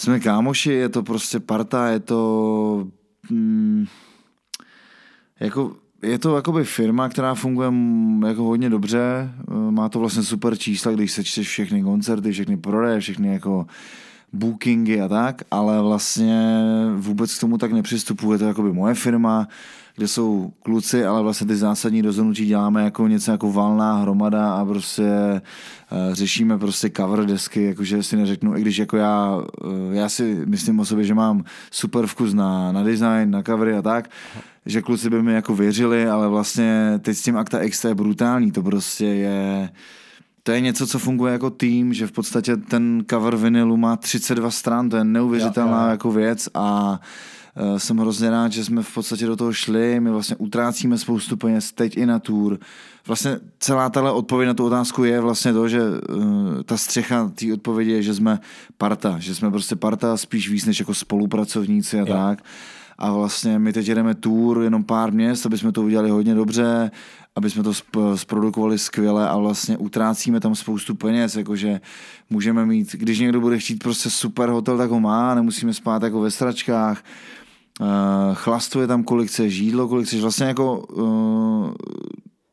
jsme 0.02 0.20
kámoši, 0.20 0.72
je 0.72 0.90
to 0.90 1.04
prostě 1.04 1.40
parta, 1.40 1.88
je 1.88 2.00
to 2.00 2.88
mm, 3.30 3.86
jako 5.40 5.76
je 6.04 6.20
to 6.20 6.36
jakoby 6.36 6.64
firma, 6.64 7.10
která 7.10 7.34
funguje 7.36 7.74
jako 8.28 8.44
hodně 8.44 8.70
dobře, 8.70 9.32
má 9.70 9.90
to 9.90 10.00
vlastně 10.00 10.24
super 10.24 10.58
čísla, 10.58 10.92
když 10.92 11.12
sečteš 11.12 11.48
všechny 11.48 11.84
koncerty, 11.84 12.32
všechny 12.32 12.58
prodeje, 12.58 13.00
všechny 13.00 13.34
jako 13.34 13.66
bookingy 14.34 15.02
a 15.02 15.08
tak, 15.08 15.42
ale 15.52 15.82
vlastně 15.82 16.64
vůbec 16.96 17.38
k 17.38 17.40
tomu 17.40 17.58
tak 17.58 17.72
nepřistupuje, 17.72 18.38
to 18.38 18.44
je 18.44 18.48
jakoby 18.48 18.74
moje 18.74 18.94
firma, 18.94 19.48
kde 19.96 20.08
jsou 20.08 20.54
kluci, 20.64 21.06
ale 21.06 21.22
vlastně 21.22 21.48
ty 21.48 21.56
zásadní 21.56 22.02
rozhodnutí 22.02 22.46
děláme 22.46 22.84
jako 22.84 23.08
něco 23.08 23.32
jako 23.32 23.52
valná 23.52 23.98
hromada 23.98 24.54
a 24.54 24.66
prostě 24.66 25.04
uh, 25.92 26.14
řešíme 26.14 26.58
prostě 26.58 26.92
cover 26.98 27.26
desky, 27.26 27.64
jakože 27.64 28.04
si 28.04 28.18
neřeknu, 28.18 28.58
i 28.58 28.62
když 28.62 28.78
jako 28.78 28.98
já, 28.98 29.36
uh, 29.36 29.44
já 29.92 30.10
si 30.10 30.44
myslím 30.46 30.80
o 30.80 30.86
sobě, 30.86 31.06
že 31.06 31.14
mám 31.14 31.44
super 31.72 32.08
vkus 32.08 32.34
na, 32.34 32.72
na 32.72 32.84
design, 32.84 33.32
na 33.32 33.44
covery 33.44 33.74
a 33.74 33.82
tak, 33.82 34.10
že 34.66 34.82
kluci 34.82 35.10
by 35.10 35.24
mi 35.24 35.34
jako 35.34 35.56
věřili, 35.56 36.08
ale 36.08 36.28
vlastně 36.28 37.00
teď 37.02 37.18
s 37.18 37.24
tím 37.24 37.38
Akta 37.38 37.62
X 37.62 37.84
je 37.84 37.96
brutální, 37.96 38.52
to 38.52 38.64
prostě 38.64 39.06
je 39.06 39.70
to 40.44 40.52
je 40.52 40.62
něco, 40.62 40.88
co 40.88 41.00
funguje 41.00 41.34
jako 41.34 41.50
tým, 41.50 41.94
že 41.94 42.08
v 42.08 42.12
podstatě 42.12 42.58
ten 42.58 43.04
cover 43.10 43.36
vinilu 43.36 43.78
má 43.78 43.96
32 43.96 44.52
stran, 44.52 44.90
to 44.90 44.98
je 44.98 45.04
neuvěřitelná 45.04 45.80
jo, 45.80 45.86
jo. 45.86 45.92
jako 45.92 46.12
věc 46.12 46.50
a 46.54 47.00
uh, 47.72 47.78
jsem 47.78 47.98
hrozně 47.98 48.30
rád, 48.30 48.52
že 48.52 48.66
jsme 48.66 48.84
v 48.84 48.94
podstatě 48.94 49.26
do 49.26 49.36
toho 49.36 49.54
šli, 49.54 50.00
my 50.00 50.10
vlastně 50.10 50.36
utrácíme 50.36 50.98
spoustu 50.98 51.38
peněz 51.38 51.72
teď 51.72 51.98
i 51.98 52.06
na 52.06 52.20
tour. 52.20 52.60
Vlastně 53.08 53.40
celá 53.60 53.90
tahle 53.90 54.12
odpověď 54.12 54.48
na 54.48 54.54
tu 54.54 54.66
otázku 54.66 55.04
je 55.04 55.20
vlastně 55.20 55.54
to, 55.54 55.68
že 55.68 55.82
uh, 55.82 56.62
ta 56.66 56.78
střecha 56.78 57.32
té 57.36 57.54
odpovědi 57.54 57.92
je, 57.92 58.04
že 58.04 58.14
jsme 58.14 58.40
parta, 58.78 59.16
že 59.20 59.36
jsme 59.36 59.52
prostě 59.52 59.76
parta 59.76 60.18
spíš 60.18 60.50
víc 60.50 60.66
než 60.66 60.80
jako 60.80 60.94
spolupracovníci 60.94 61.98
a 61.98 62.00
jo. 62.00 62.06
tak. 62.06 62.44
A 63.04 63.12
vlastně 63.12 63.60
my 63.60 63.74
teď 63.74 63.88
jedeme 63.88 64.16
tour 64.16 64.62
jenom 64.62 64.84
pár 64.84 65.14
měst, 65.14 65.46
aby 65.46 65.58
jsme 65.58 65.72
to 65.72 65.82
udělali 65.82 66.10
hodně 66.10 66.36
dobře 66.36 66.92
aby 67.36 67.50
jsme 67.50 67.64
to 67.64 67.74
zprodukovali 68.16 68.80
skvěle 68.80 69.30
a 69.30 69.38
vlastně 69.38 69.78
utrácíme 69.78 70.40
tam 70.40 70.56
spoustu 70.56 70.96
peněz, 70.96 71.36
jakože 71.36 71.82
můžeme 72.30 72.66
mít, 72.66 72.96
když 72.96 73.20
někdo 73.20 73.42
bude 73.42 73.60
chtít 73.60 73.84
prostě 73.84 74.10
super 74.10 74.50
hotel, 74.50 74.78
tak 74.78 74.90
ho 74.90 75.00
má, 75.00 75.36
nemusíme 75.36 75.74
spát 75.74 76.04
jako 76.04 76.22
ve 76.22 76.32
stračkách, 76.32 77.04
uh, 77.80 77.88
chlastuje 78.34 78.88
tam 78.88 79.04
kolik 79.04 79.30
chceš, 79.30 79.58
jídlo 79.58 79.88
kolik 79.88 80.08
chceš, 80.08 80.22
vlastně 80.22 80.46
jako 80.46 80.80
uh, 80.80 81.72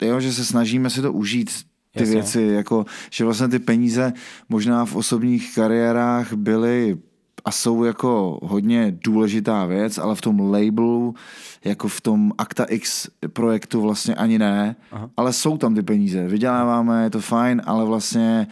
jo, 0.02 0.20
že 0.20 0.32
se 0.32 0.44
snažíme 0.44 0.90
si 0.90 1.02
to 1.02 1.12
užít, 1.12 1.50
ty 1.92 2.00
Jasně. 2.00 2.14
věci, 2.14 2.42
jako, 2.42 2.86
že 3.10 3.24
vlastně 3.24 3.48
ty 3.48 3.58
peníze 3.58 4.12
možná 4.48 4.84
v 4.84 4.96
osobních 4.96 5.54
kariérách 5.54 6.32
byly 6.32 6.98
a 7.48 7.50
jsou 7.50 7.84
jako 7.84 8.38
hodně 8.42 8.98
důležitá 9.04 9.64
věc, 9.64 9.98
ale 9.98 10.14
v 10.14 10.20
tom 10.20 10.40
labelu, 10.40 11.14
jako 11.64 11.88
v 11.88 12.00
tom 12.00 12.32
Acta 12.38 12.64
X 12.64 13.08
projektu 13.32 13.80
vlastně 13.80 14.14
ani 14.14 14.38
ne, 14.38 14.76
Aha. 14.92 15.10
ale 15.16 15.32
jsou 15.32 15.56
tam 15.56 15.74
ty 15.74 15.82
peníze, 15.82 16.28
vyděláváme, 16.28 17.04
je 17.04 17.10
to 17.10 17.20
fajn, 17.20 17.62
ale 17.64 17.84
vlastně 17.84 18.46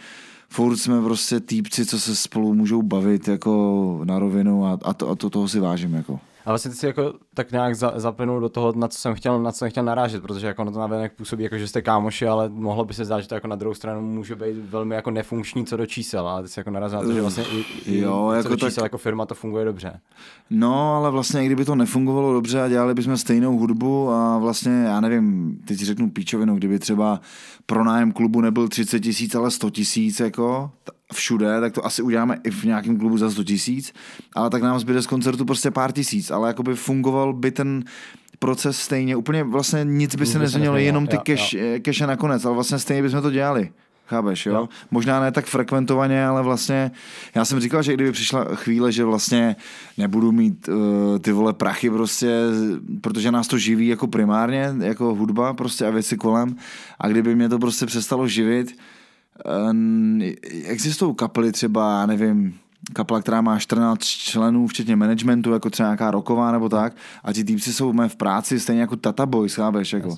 furt 0.49 0.77
jsme 0.77 1.01
prostě 1.01 1.39
týpci, 1.39 1.85
co 1.85 1.99
se 1.99 2.15
spolu 2.15 2.53
můžou 2.53 2.81
bavit 2.81 3.27
jako 3.27 4.01
na 4.03 4.19
rovinu 4.19 4.65
a, 4.65 4.79
a, 4.83 4.93
to, 4.93 5.09
a 5.09 5.15
to, 5.15 5.29
toho 5.29 5.47
si 5.47 5.59
vážím 5.59 5.93
jako. 5.93 6.19
A 6.45 6.51
vlastně 6.51 6.71
ty 6.71 6.77
si 6.77 6.85
jako 6.85 7.13
tak 7.37 7.51
nějak 7.51 7.75
za, 7.75 7.93
zaplnul 7.95 8.39
do 8.39 8.49
toho, 8.49 8.73
na 8.75 8.87
co 8.87 8.99
jsem 8.99 9.15
chtěl, 9.15 9.43
na 9.43 9.51
co 9.51 9.57
jsem 9.57 9.69
chtěl 9.69 9.83
narážet, 9.83 10.21
protože 10.21 10.47
jako 10.47 10.63
na 10.63 10.71
to 10.71 10.79
navenek 10.79 11.13
působí 11.13 11.43
jako, 11.43 11.57
že 11.57 11.67
jste 11.67 11.81
kámoši, 11.81 12.27
ale 12.27 12.49
mohlo 12.49 12.85
by 12.85 12.93
se 12.93 13.05
zdát, 13.05 13.21
že 13.21 13.27
to 13.27 13.35
jako 13.35 13.47
na 13.47 13.55
druhou 13.55 13.73
stranu 13.73 14.01
může 14.01 14.35
být 14.35 14.57
velmi 14.69 14.95
jako 14.95 15.11
nefunkční 15.11 15.65
co 15.65 15.77
do 15.77 15.85
čísel, 15.85 16.27
ale 16.27 16.43
ty 16.43 16.49
si 16.49 16.59
jako 16.59 16.71
narazil 16.71 16.99
na 16.99 17.05
to, 17.05 17.13
že 17.13 17.21
vlastně 17.21 17.43
i, 17.85 17.97
jo, 17.99 18.29
i 18.33 18.37
jako 18.37 18.49
co 18.49 18.55
do 18.55 18.55
čísel 18.55 18.81
tak... 18.81 18.83
jako 18.83 18.97
firma 18.97 19.25
to 19.25 19.35
funguje 19.35 19.65
dobře. 19.65 19.99
No, 20.49 20.95
ale 20.95 21.11
vlastně 21.11 21.43
i 21.43 21.45
kdyby 21.45 21.65
to 21.65 21.75
nefungovalo 21.75 22.33
dobře 22.33 22.61
a 22.61 22.67
dělali 22.67 22.93
bychom 22.93 23.17
stejnou 23.17 23.57
hudbu 23.57 24.09
a 24.09 24.37
vlastně, 24.37 24.71
já 24.71 24.99
nevím, 25.01 25.57
teď 25.67 25.77
řeknu 25.77 26.09
píčovinu, 26.09 26.55
kdyby 26.55 26.79
třeba 26.79 27.21
pronájem 27.65 28.11
klubu 28.11 28.41
nebyl 28.41 28.67
30 28.67 28.99
tisíc, 28.99 29.35
ale 29.35 29.51
100 29.51 29.69
tisíc, 29.69 30.19
jako, 30.19 30.71
všude, 31.13 31.61
tak 31.61 31.73
to 31.73 31.85
asi 31.85 32.01
uděláme 32.01 32.37
i 32.43 32.51
v 32.51 32.63
nějakém 32.63 32.97
klubu 32.97 33.17
za 33.17 33.31
100 33.31 33.43
tisíc, 33.43 33.93
ale 34.35 34.49
tak 34.49 34.63
nám 34.63 34.79
zbyde 34.79 35.01
z 35.01 35.07
koncertu 35.07 35.45
prostě 35.45 35.71
pár 35.71 35.91
tisíc, 35.91 36.31
ale 36.31 36.47
jakoby 36.47 36.75
fungoval 37.27 37.33
by 37.33 37.51
ten 37.51 37.83
proces 38.39 38.79
stejně, 38.79 39.15
úplně 39.15 39.43
vlastně 39.43 39.81
nic 39.83 40.15
by 40.15 40.25
se 40.25 40.39
nezměnilo, 40.39 40.77
jenom 40.77 41.07
ty 41.07 41.17
keše 41.81 42.07
nakonec, 42.07 42.45
ale 42.45 42.55
vlastně 42.55 42.79
stejně 42.79 43.03
bychom 43.03 43.21
to 43.21 43.31
dělali. 43.31 43.71
Chápeš, 44.07 44.45
jo? 44.45 44.53
jo? 44.53 44.69
Možná 44.91 45.19
ne 45.19 45.31
tak 45.31 45.45
frekventovaně, 45.45 46.25
ale 46.25 46.43
vlastně 46.43 46.91
já 47.35 47.45
jsem 47.45 47.59
říkal, 47.59 47.83
že 47.83 47.93
kdyby 47.93 48.11
přišla 48.11 48.55
chvíle, 48.55 48.91
že 48.91 49.03
vlastně 49.03 49.55
nebudu 49.97 50.31
mít 50.31 50.69
uh, 50.69 51.19
ty 51.19 51.31
vole 51.31 51.53
prachy 51.53 51.89
prostě, 51.89 52.31
protože 53.01 53.31
nás 53.31 53.47
to 53.47 53.57
živí 53.57 53.87
jako 53.87 54.07
primárně, 54.07 54.73
jako 54.79 55.15
hudba 55.15 55.53
prostě 55.53 55.85
a 55.85 55.89
věci 55.89 56.17
kolem 56.17 56.55
a 56.99 57.07
kdyby 57.07 57.35
mě 57.35 57.49
to 57.49 57.59
prostě 57.59 57.85
přestalo 57.85 58.27
živit, 58.27 58.75
Ehm, 59.45 60.21
existují 60.65 61.15
kapely 61.15 61.51
třeba, 61.51 61.99
já 61.99 62.05
nevím, 62.05 62.59
kapela, 62.93 63.21
která 63.21 63.41
má 63.41 63.59
14 63.59 64.03
členů, 64.03 64.67
včetně 64.67 64.95
managementu, 64.95 65.53
jako 65.53 65.69
třeba 65.69 65.89
nějaká 65.89 66.11
roková 66.11 66.51
nebo 66.51 66.69
tak, 66.69 66.93
a 67.23 67.33
ti 67.33 67.43
týpci 67.43 67.73
jsou 67.73 67.93
v 68.07 68.15
práci 68.15 68.59
stejně 68.59 68.81
jako 68.81 68.95
Tata 68.95 69.25
Boys, 69.25 69.55
chápeš, 69.55 69.93
jako. 69.93 70.15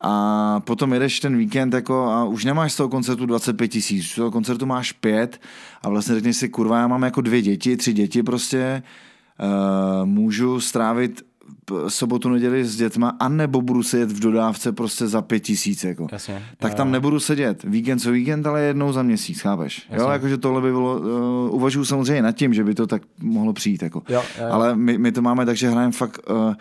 A 0.00 0.60
potom 0.60 0.92
jedeš 0.92 1.20
ten 1.20 1.36
víkend 1.36 1.74
jako 1.74 2.04
a 2.04 2.24
už 2.24 2.44
nemáš 2.44 2.72
z 2.72 2.76
toho 2.76 2.88
koncertu 2.88 3.26
25 3.26 3.68
tisíc, 3.68 4.06
z 4.06 4.14
toho 4.14 4.30
koncertu 4.30 4.66
máš 4.66 4.92
pět 4.92 5.40
a 5.82 5.88
vlastně 5.88 6.14
řekneš 6.14 6.36
si, 6.36 6.48
kurva, 6.48 6.78
já 6.78 6.86
mám 6.86 7.02
jako 7.02 7.20
dvě 7.20 7.42
děti, 7.42 7.76
tři 7.76 7.92
děti 7.92 8.22
prostě, 8.22 8.82
uh, 9.40 10.06
můžu 10.06 10.60
strávit 10.60 11.27
sobotu, 11.88 12.28
neděli 12.28 12.64
s 12.64 12.76
dětma, 12.76 13.16
anebo 13.20 13.62
budu 13.62 13.82
sedět 13.82 14.12
v 14.12 14.20
dodávce 14.20 14.72
prostě 14.72 15.06
za 15.06 15.22
pět 15.22 15.40
tisíc, 15.40 15.84
jako. 15.84 16.06
Jasně, 16.12 16.42
tak 16.56 16.74
tam 16.74 16.90
nebudu 16.90 17.20
sedět 17.20 17.62
víkend 17.64 17.98
co 17.98 18.12
víkend, 18.12 18.46
ale 18.46 18.62
jednou 18.62 18.92
za 18.92 19.02
měsíc, 19.02 19.40
chápeš? 19.40 19.86
Jasně. 19.90 20.04
Jo, 20.04 20.10
jakože 20.10 20.38
tohle 20.38 20.60
by 20.62 20.70
bylo, 20.70 20.98
uh, 20.98 21.54
uvažuji 21.54 21.84
samozřejmě 21.84 22.22
nad 22.22 22.32
tím, 22.32 22.54
že 22.54 22.64
by 22.64 22.74
to 22.74 22.86
tak 22.86 23.02
mohlo 23.20 23.52
přijít, 23.52 23.82
jako. 23.82 24.02
Jo, 24.08 24.22
jo, 24.38 24.44
jo. 24.44 24.52
Ale 24.52 24.76
my, 24.76 24.98
my, 24.98 25.12
to 25.12 25.22
máme 25.22 25.46
tak, 25.46 25.56
že 25.56 25.70
hrajeme 25.70 25.92
fakt, 25.92 26.20
uh, 26.30 26.54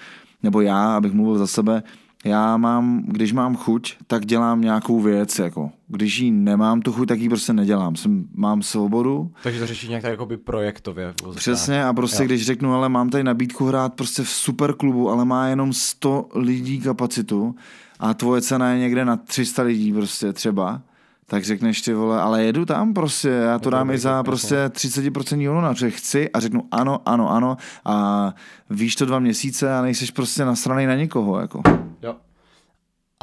nebo 0.43 0.61
já, 0.61 0.95
abych 0.97 1.11
mluvil 1.11 1.37
za 1.37 1.47
sebe, 1.47 1.83
já 2.27 2.57
mám, 2.57 3.03
když 3.07 3.33
mám 3.33 3.55
chuť, 3.55 3.95
tak 4.07 4.25
dělám 4.25 4.61
nějakou 4.61 4.99
věc, 4.99 5.39
jako. 5.39 5.71
Když 5.87 6.17
ji 6.17 6.31
nemám 6.31 6.81
tu 6.81 6.93
chuť, 6.93 7.07
tak 7.07 7.19
ji 7.19 7.29
prostě 7.29 7.53
nedělám. 7.53 7.95
Jsem, 7.95 8.27
mám 8.35 8.61
svobodu. 8.61 9.31
Takže 9.43 9.59
to 9.59 9.67
řešíš 9.67 9.89
nějak 9.89 10.01
tak 10.01 10.11
jakoby 10.11 10.37
projektově. 10.37 11.13
Přesně 11.35 11.85
a 11.85 11.93
prostě 11.93 12.23
jo. 12.23 12.27
když 12.27 12.45
řeknu, 12.45 12.73
ale 12.73 12.89
mám 12.89 13.09
tady 13.09 13.23
nabídku 13.23 13.65
hrát 13.65 13.93
prostě 13.93 14.23
v 14.23 14.29
super 14.29 14.73
klubu, 14.73 15.09
ale 15.09 15.25
má 15.25 15.47
jenom 15.47 15.73
100 15.73 16.29
lidí 16.35 16.81
kapacitu 16.81 17.55
a 17.99 18.13
tvoje 18.13 18.41
cena 18.41 18.71
je 18.71 18.79
někde 18.79 19.05
na 19.05 19.17
300 19.17 19.63
lidí 19.63 19.93
prostě 19.93 20.33
třeba, 20.33 20.81
tak 21.29 21.43
řekneš 21.43 21.81
ty 21.81 21.93
vole, 21.93 22.21
ale 22.21 22.43
jedu 22.43 22.65
tam 22.65 22.93
prostě, 22.93 23.29
já 23.29 23.59
to 23.59 23.69
dám 23.69 23.91
i 23.91 23.97
za 23.97 24.23
prostě 24.23 24.55
30% 24.55 25.47
honor, 25.47 25.77
že 25.77 25.91
chci 25.91 26.29
a 26.29 26.39
řeknu 26.39 26.63
ano, 26.71 26.99
ano, 27.05 27.31
ano 27.31 27.57
a 27.85 28.33
víš 28.69 28.95
to 28.95 29.05
dva 29.05 29.19
měsíce 29.19 29.77
a 29.77 29.81
nejseš 29.81 30.11
prostě 30.11 30.45
nasranej 30.45 30.87
na 30.87 30.95
někoho, 30.95 31.39
jako. 31.39 31.61
Jo. 32.01 32.15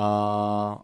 A 0.00 0.80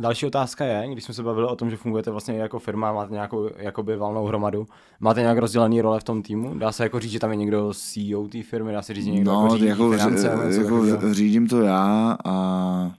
další 0.00 0.26
otázka 0.26 0.64
je, 0.64 0.92
když 0.92 1.04
jsme 1.04 1.14
se 1.14 1.22
bavili 1.22 1.46
o 1.46 1.56
tom, 1.56 1.70
že 1.70 1.76
fungujete 1.76 2.10
vlastně 2.10 2.38
jako 2.38 2.58
firma, 2.58 2.92
máte 2.92 3.12
nějakou 3.12 3.50
jakoby 3.56 3.96
valnou 3.96 4.26
hromadu, 4.26 4.66
máte 5.00 5.20
nějak 5.20 5.38
rozdělený 5.38 5.80
role 5.80 6.00
v 6.00 6.04
tom 6.04 6.22
týmu? 6.22 6.58
Dá 6.58 6.72
se 6.72 6.82
jako 6.82 7.00
říct, 7.00 7.12
že 7.12 7.18
tam 7.18 7.30
je 7.30 7.36
někdo 7.36 7.72
CEO 7.74 8.28
té 8.28 8.42
firmy, 8.42 8.72
dá 8.72 8.82
se 8.82 8.94
říct, 8.94 9.04
že 9.04 9.10
někdo 9.10 9.32
no, 9.32 9.42
jako 9.42 9.54
řídí 9.56 9.66
jako, 9.66 9.90
finance? 9.90 10.26
Jako, 10.62 10.84
jako 10.84 11.14
řídím 11.14 11.48
to 11.48 11.62
já 11.62 12.16
a 12.24 12.90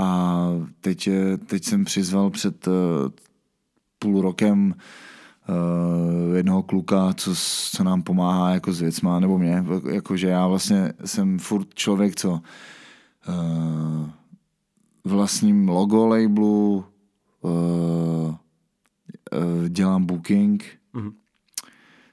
a 0.00 0.48
teď, 0.80 1.08
teď 1.46 1.64
jsem 1.64 1.84
přizval 1.84 2.30
před 2.30 2.66
uh, 2.66 2.74
půl 3.98 4.22
rokem 4.22 4.74
uh, 5.48 6.36
jednoho 6.36 6.62
kluka, 6.62 7.12
co, 7.14 7.34
co 7.72 7.84
nám 7.84 8.02
pomáhá 8.02 8.50
jako 8.50 8.72
s 8.72 8.80
věcma, 8.80 9.20
nebo 9.20 9.38
mě, 9.38 9.64
jakože 9.90 10.28
já 10.28 10.46
vlastně 10.46 10.92
jsem 11.04 11.38
furt 11.38 11.74
člověk, 11.74 12.16
co 12.16 12.40
vlastním 15.04 15.68
logo 15.68 16.06
labelu, 16.06 16.84
uh, 17.40 17.50
uh, 17.50 18.34
dělám 19.68 20.06
booking, 20.06 20.64
mm-hmm. 20.94 21.12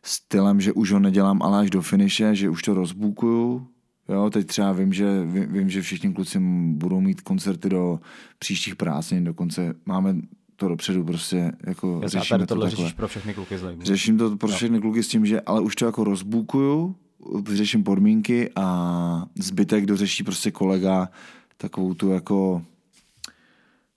stylem, 0.03 0.61
že 0.61 0.73
už 0.73 0.91
ho 0.91 0.99
nedělám 0.99 1.41
ale 1.41 1.59
až 1.59 1.69
do 1.69 1.81
finiše, 1.81 2.35
že 2.35 2.49
už 2.49 2.61
to 2.61 2.73
rozbukuju, 2.73 3.67
Jo, 4.09 4.29
teď 4.29 4.47
třeba 4.47 4.71
vím, 4.71 4.93
že, 4.93 5.25
vím, 5.25 5.53
vím, 5.53 5.69
že 5.69 5.81
všichni 5.81 6.13
kluci 6.13 6.39
budou 6.67 7.01
mít 7.01 7.21
koncerty 7.21 7.69
do 7.69 7.99
příštích 8.39 8.75
prázdnin, 8.75 9.23
dokonce 9.23 9.75
máme 9.85 10.15
to 10.55 10.67
dopředu 10.67 11.03
prostě 11.03 11.51
jako 11.67 11.99
Jasně, 12.03 12.19
řešíme 12.19 12.37
tady 12.37 12.47
tohle 12.47 12.69
to 12.69 12.75
řešíš 12.75 12.93
pro 12.93 13.07
všechny 13.07 13.33
kluky 13.33 13.57
z 13.57 13.63
labelu. 13.63 13.85
Řeším 13.85 14.17
to 14.17 14.37
pro 14.37 14.49
všechny 14.49 14.81
kluky 14.81 15.03
s 15.03 15.07
tím, 15.07 15.25
že 15.25 15.41
ale 15.41 15.61
už 15.61 15.75
to 15.75 15.85
jako 15.85 16.03
rozbukuju, 16.03 16.95
vyřeším 17.41 17.83
podmínky 17.83 18.51
a 18.55 19.25
zbytek 19.35 19.85
dořeší 19.85 20.23
prostě 20.23 20.51
kolega 20.51 21.09
takovou 21.57 21.93
tu 21.93 22.11
jako 22.11 22.61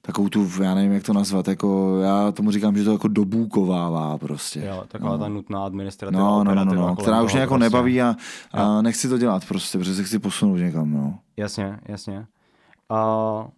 takovou 0.02 0.28
tu, 0.28 0.50
já 0.62 0.74
nevím, 0.74 0.92
jak 0.92 1.02
to 1.02 1.12
nazvat, 1.12 1.48
jako 1.48 1.98
já 2.00 2.32
tomu 2.32 2.50
říkám, 2.50 2.76
že 2.76 2.84
to 2.84 2.92
jako 2.92 3.08
dobůkovává 3.08 4.18
prostě. 4.18 4.60
Jo, 4.60 4.84
taková 4.88 5.12
no. 5.12 5.18
ta 5.18 5.28
nutná 5.28 5.64
administrativa, 5.64 6.22
no, 6.22 6.44
no, 6.44 6.54
no, 6.54 6.64
no, 6.64 6.74
no, 6.74 6.96
která 6.96 7.22
už 7.22 7.32
mě 7.32 7.40
jako 7.40 7.54
prostě. 7.54 7.62
nebaví 7.62 8.02
a, 8.02 8.16
a 8.52 8.82
nechci 8.82 9.08
to 9.08 9.18
dělat 9.18 9.44
prostě, 9.48 9.78
protože 9.78 9.94
se 9.94 10.04
chci 10.04 10.18
posunout 10.18 10.56
někam, 10.56 10.92
no. 10.92 11.18
Jasně, 11.36 11.80
jasně. 11.88 12.26
A 12.88 13.48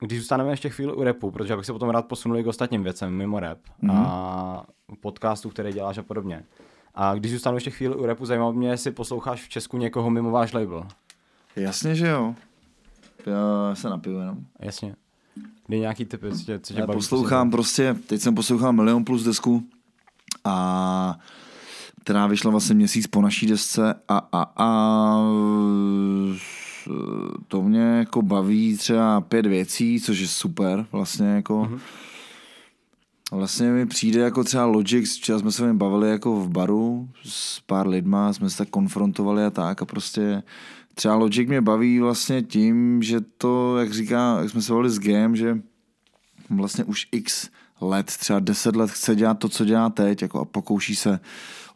když 0.00 0.18
zůstaneme 0.18 0.50
ještě 0.50 0.68
chvíli 0.68 0.92
u 0.92 1.02
repu, 1.02 1.30
protože 1.30 1.56
bych 1.56 1.66
se 1.66 1.72
potom 1.72 1.90
rád 1.90 2.06
posunul 2.06 2.42
k 2.42 2.46
ostatním 2.46 2.82
věcem 2.82 3.12
mimo 3.12 3.40
rap 3.40 3.58
mm-hmm. 3.82 4.06
a 4.06 4.66
podcastu, 5.00 5.50
které 5.50 5.72
děláš 5.72 5.98
a 5.98 6.02
podobně. 6.02 6.44
A 7.00 7.14
když 7.14 7.32
zůstanu 7.32 7.56
ještě 7.56 7.70
chvíli 7.70 7.94
u 7.94 8.06
repu, 8.06 8.26
zajímalo 8.26 8.52
mě, 8.52 8.70
jestli 8.70 8.90
posloucháš 8.90 9.42
v 9.42 9.48
Česku 9.48 9.78
někoho 9.78 10.10
mimo 10.10 10.30
váš 10.30 10.52
label. 10.52 10.86
Jasně, 11.56 11.94
že 11.94 12.06
jo. 12.08 12.34
Já 13.26 13.74
se 13.74 13.90
napiju 13.90 14.18
jenom. 14.18 14.38
Jasně. 14.60 14.94
Kdy 15.66 15.80
nějaký 15.80 16.04
typy, 16.04 16.32
co 16.32 16.44
tě, 16.44 16.58
co 16.58 16.74
tě 16.74 16.80
Já 16.80 16.86
baví, 16.86 16.96
poslouchám 16.96 17.50
prostě, 17.50 17.96
teď 18.06 18.20
jsem 18.20 18.34
poslouchal 18.34 18.72
Milion 18.72 19.04
plus 19.04 19.24
desku 19.24 19.62
a 20.44 21.18
která 22.00 22.26
vyšla 22.26 22.50
vlastně 22.50 22.74
měsíc 22.74 23.06
po 23.06 23.22
naší 23.22 23.46
desce 23.46 23.94
a, 24.08 24.28
a, 24.32 24.52
a 24.56 25.18
to 27.48 27.62
mě 27.62 27.80
jako 27.80 28.22
baví 28.22 28.76
třeba 28.76 29.20
pět 29.20 29.46
věcí, 29.46 30.00
což 30.00 30.18
je 30.18 30.28
super 30.28 30.86
vlastně 30.92 31.26
jako. 31.26 31.62
Mm-hmm. 31.62 31.80
Vlastně 33.32 33.70
mi 33.70 33.86
přijde 33.86 34.20
jako 34.20 34.44
třeba 34.44 34.64
Logic, 34.64 35.16
včera 35.16 35.38
jsme 35.38 35.52
se 35.52 35.72
bavili 35.72 36.10
jako 36.10 36.40
v 36.40 36.48
baru 36.48 37.08
s 37.24 37.60
pár 37.60 37.88
lidma, 37.88 38.32
jsme 38.32 38.50
se 38.50 38.58
tak 38.58 38.68
konfrontovali 38.68 39.44
a 39.44 39.50
tak 39.50 39.82
a 39.82 39.84
prostě 39.84 40.42
třeba 40.94 41.14
Logic 41.14 41.48
mě 41.48 41.60
baví 41.60 42.00
vlastně 42.00 42.42
tím, 42.42 43.02
že 43.02 43.20
to, 43.20 43.78
jak 43.78 43.92
říká, 43.92 44.38
jak 44.40 44.50
jsme 44.50 44.62
se 44.62 44.72
volili 44.72 44.90
s 44.90 44.98
Game, 44.98 45.36
že 45.36 45.58
vlastně 46.50 46.84
už 46.84 47.08
x 47.12 47.48
let, 47.80 48.06
třeba 48.06 48.40
10 48.40 48.76
let 48.76 48.90
chce 48.90 49.14
dělat 49.14 49.38
to, 49.38 49.48
co 49.48 49.64
dělá 49.64 49.90
teď 49.90 50.22
jako 50.22 50.40
a 50.40 50.44
pokouší 50.44 50.96
se 50.96 51.20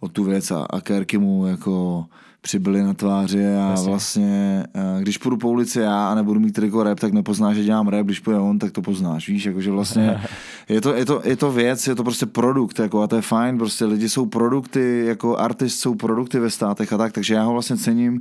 o 0.00 0.08
tu 0.08 0.24
věc 0.24 0.50
a, 0.50 0.66
a 0.70 0.80
Kerky 0.80 1.18
mu 1.18 1.46
jako 1.46 2.06
přibyly 2.42 2.82
na 2.82 2.94
tváři 2.94 3.46
a 3.46 3.70
Jasně. 3.70 3.88
vlastně, 3.88 4.64
eh, 4.74 5.00
když 5.00 5.18
půjdu 5.18 5.36
po 5.36 5.48
ulici 5.48 5.80
já 5.80 6.08
a 6.08 6.14
nebudu 6.14 6.40
mít 6.40 6.52
triko 6.52 6.82
rap, 6.82 7.00
tak 7.00 7.12
nepoznáš, 7.12 7.56
že 7.56 7.64
dělám 7.64 7.88
rap, 7.88 8.06
když 8.06 8.20
půjde 8.20 8.38
on, 8.38 8.58
tak 8.58 8.72
to 8.72 8.82
poznáš, 8.82 9.28
víš, 9.28 9.44
jakože 9.44 9.70
vlastně 9.70 10.20
je 10.68 10.80
to, 10.80 10.94
je, 10.94 11.04
to, 11.04 11.20
je 11.24 11.36
to 11.36 11.52
věc, 11.52 11.86
je 11.86 11.94
to 11.94 12.04
prostě 12.04 12.26
produkt, 12.26 12.78
jako 12.78 13.02
a 13.02 13.06
to 13.06 13.16
je 13.16 13.22
fajn, 13.22 13.58
prostě 13.58 13.84
lidi 13.84 14.08
jsou 14.08 14.26
produkty, 14.26 15.04
jako 15.06 15.36
artist 15.36 15.80
jsou 15.80 15.94
produkty 15.94 16.38
ve 16.38 16.50
státech 16.50 16.92
a 16.92 16.98
tak, 16.98 17.12
takže 17.12 17.34
já 17.34 17.44
ho 17.44 17.52
vlastně 17.52 17.76
cením, 17.76 18.20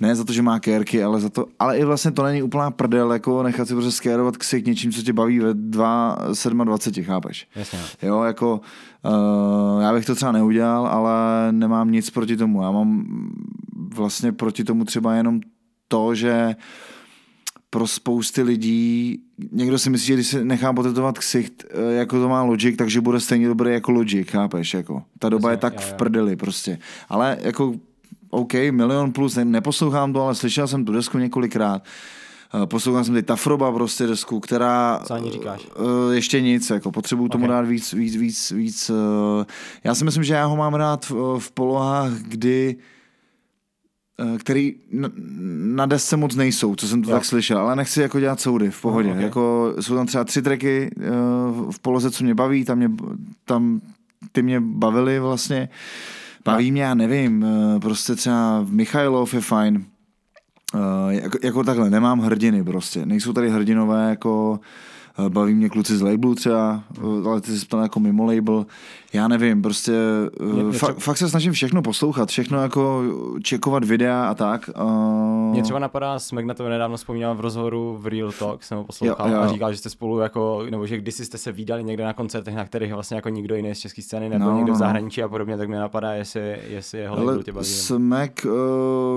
ne 0.00 0.16
za 0.16 0.24
to, 0.24 0.32
že 0.32 0.42
má 0.42 0.60
kérky, 0.60 1.02
ale 1.04 1.20
za 1.20 1.28
to, 1.28 1.46
ale 1.58 1.78
i 1.78 1.84
vlastně 1.84 2.10
to 2.10 2.22
není 2.22 2.42
úplná 2.42 2.70
prdel, 2.70 3.12
jako 3.12 3.42
nechat 3.42 3.68
si 3.68 3.74
prostě 3.74 3.90
skérovat 3.90 4.36
ksik 4.36 4.66
něčím, 4.66 4.92
co 4.92 5.02
tě 5.02 5.12
baví 5.12 5.38
ve 5.38 5.54
2,27, 5.54 7.04
chápeš? 7.04 7.48
Jasně. 7.56 7.78
Jo, 8.02 8.22
jako 8.22 8.60
uh, 9.04 9.82
já 9.82 9.92
bych 9.92 10.04
to 10.04 10.14
třeba 10.14 10.32
neudělal, 10.32 10.86
ale 10.86 11.12
nemám 11.50 11.90
nic 11.90 12.10
proti 12.10 12.36
tomu, 12.36 12.62
já 12.62 12.70
mám 12.70 13.04
vlastně 13.94 14.32
proti 14.32 14.64
tomu 14.64 14.84
třeba 14.84 15.14
jenom 15.14 15.40
to, 15.88 16.14
že 16.14 16.56
pro 17.70 17.86
spousty 17.86 18.42
lidí, 18.42 19.18
někdo 19.52 19.78
si 19.78 19.90
myslí, 19.90 20.06
že 20.06 20.14
když 20.14 20.26
se 20.26 20.44
nechá 20.44 20.72
potetovat 20.72 21.18
ksicht, 21.18 21.64
eh, 21.70 21.92
jako 21.92 22.20
to 22.20 22.28
má 22.28 22.42
Logic, 22.42 22.76
takže 22.76 23.00
bude 23.00 23.20
stejně 23.20 23.48
dobrý 23.48 23.72
jako 23.72 23.92
Logic, 23.92 24.30
chápeš, 24.30 24.74
jako. 24.74 25.02
Ta 25.18 25.28
doba 25.28 25.50
je 25.50 25.56
tak 25.56 25.80
v 25.80 25.94
prdeli 25.94 26.36
prostě. 26.36 26.78
Ale 27.08 27.38
jako, 27.40 27.74
OK, 28.30 28.52
milion 28.70 29.12
plus, 29.12 29.38
neposlouchám 29.44 30.12
to, 30.12 30.22
ale 30.22 30.34
slyšel 30.34 30.68
jsem 30.68 30.84
tu 30.84 30.92
desku 30.92 31.18
několikrát. 31.18 31.82
Eh, 32.62 32.66
poslouchal 32.66 33.04
jsem 33.04 33.14
teď 33.14 33.26
Tafroba 33.26 33.72
prostě 33.72 34.06
desku, 34.06 34.40
která... 34.40 35.00
Co 35.04 35.14
ani 35.14 35.32
říkáš? 35.32 35.66
Uh, 35.78 36.14
ještě 36.14 36.40
nic, 36.40 36.70
jako 36.70 36.92
potřebuju 36.92 37.26
okay. 37.26 37.32
tomu 37.32 37.46
dát 37.46 37.66
víc, 37.66 37.92
víc, 37.92 38.16
víc, 38.16 38.50
víc. 38.50 38.90
Já 39.84 39.94
si 39.94 40.04
myslím, 40.04 40.24
že 40.24 40.34
já 40.34 40.44
ho 40.44 40.56
mám 40.56 40.74
rád 40.74 41.10
v, 41.10 41.38
v 41.38 41.50
polohách, 41.50 42.12
kdy 42.12 42.76
uh, 42.76 42.82
Eh, 42.82 43.01
který 44.38 44.74
na 45.58 45.86
desce 45.86 46.16
moc 46.16 46.34
nejsou, 46.34 46.74
co 46.74 46.88
jsem 46.88 47.02
to 47.02 47.10
jo. 47.10 47.16
tak 47.16 47.24
slyšel, 47.24 47.58
ale 47.58 47.76
nechci 47.76 48.00
jako 48.00 48.20
dělat 48.20 48.40
soudy 48.40 48.70
v 48.70 48.80
pohodě. 48.80 49.08
No, 49.08 49.14
okay. 49.14 49.24
jako, 49.24 49.74
jsou 49.80 49.94
tam 49.94 50.06
třeba 50.06 50.24
tři 50.24 50.42
tracky 50.42 50.90
eh, 51.00 51.10
v 51.70 51.78
poloze, 51.82 52.10
co 52.10 52.24
mě 52.24 52.34
baví, 52.34 52.64
tam, 52.64 52.78
mě, 52.78 52.90
tam 53.44 53.80
ty 54.32 54.42
mě 54.42 54.60
bavily 54.60 55.20
vlastně. 55.20 55.68
Baví 56.44 56.72
mě, 56.72 56.82
já 56.82 56.94
nevím, 56.94 57.44
eh, 57.44 57.80
prostě 57.80 58.14
třeba 58.14 58.66
Michailov 58.68 59.34
je 59.34 59.40
fajn, 59.40 59.84
jako, 61.08 61.38
jako 61.42 61.64
takhle, 61.64 61.90
nemám 61.90 62.20
hrdiny 62.20 62.64
prostě, 62.64 63.06
nejsou 63.06 63.32
tady 63.32 63.50
hrdinové 63.50 64.10
jako 64.10 64.60
Eh, 64.60 64.91
baví 65.28 65.54
mě 65.54 65.68
kluci 65.68 65.96
z 65.96 66.02
labelu 66.02 66.34
třeba, 66.34 66.84
eh, 66.98 67.28
ale 67.28 67.40
ty 67.40 67.58
jsi 67.58 67.66
ptal 67.66 67.80
jako 67.80 68.00
mimo 68.00 68.24
label. 68.24 68.66
Já 69.12 69.28
nevím, 69.28 69.62
prostě 69.62 69.92
mě, 70.52 70.62
mě 70.62 70.78
fa- 70.78 70.94
fakt 70.98 71.16
se 71.18 71.28
snažím 71.28 71.52
všechno 71.52 71.82
poslouchat, 71.82 72.28
všechno 72.28 72.62
jako 72.62 73.02
čekovat 73.42 73.84
videa 73.84 74.24
a 74.24 74.34
tak. 74.34 74.70
Uh... 74.82 75.52
Mě 75.52 75.62
třeba 75.62 75.78
napadá, 75.78 76.18
Smek 76.18 76.46
na 76.46 76.54
to 76.54 76.68
nedávno 76.68 76.96
vzpomínal 76.96 77.34
v 77.34 77.40
rozhovoru 77.40 77.98
v 78.00 78.06
Real 78.06 78.32
Talk, 78.32 78.62
jsem 78.62 78.78
ho 78.78 78.84
poslouchal 78.84 79.30
jo, 79.30 79.34
jo. 79.34 79.40
a 79.40 79.48
říkal, 79.48 79.72
že 79.72 79.78
jste 79.78 79.90
spolu 79.90 80.18
jako, 80.18 80.66
nebo 80.70 80.86
že 80.86 80.98
kdysi 80.98 81.24
jste 81.24 81.38
se 81.38 81.52
výdali 81.52 81.84
někde 81.84 82.04
na 82.04 82.12
koncertech, 82.12 82.54
na 82.54 82.64
kterých 82.64 82.94
vlastně 82.94 83.14
jako 83.14 83.28
nikdo 83.28 83.54
jiný 83.54 83.74
z 83.74 83.78
české 83.78 84.02
scény 84.02 84.28
nebyl, 84.28 84.46
no, 84.46 84.56
někdo 84.56 84.72
no, 84.72 84.76
v 84.76 84.80
no. 84.80 84.86
zahraničí 84.86 85.22
a 85.22 85.28
podobně, 85.28 85.56
tak 85.56 85.68
mě 85.68 85.78
napadá, 85.78 86.12
jestli, 86.12 86.58
jestli 86.68 86.98
jeho 86.98 87.16
label 87.16 87.42
tě 87.42 87.52
baví. 87.52 87.66
Smek... 87.66 88.46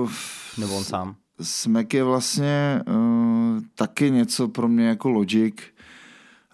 Uh... 0.02 0.10
Nebo 0.58 0.76
on 0.76 0.84
sám. 0.84 1.14
Smek 1.40 1.94
je 1.94 2.04
vlastně 2.04 2.82
uh, 2.88 3.60
taky 3.74 4.10
něco 4.10 4.48
pro 4.48 4.68
mě 4.68 4.86
jako 4.86 5.08
Logic, 5.08 5.54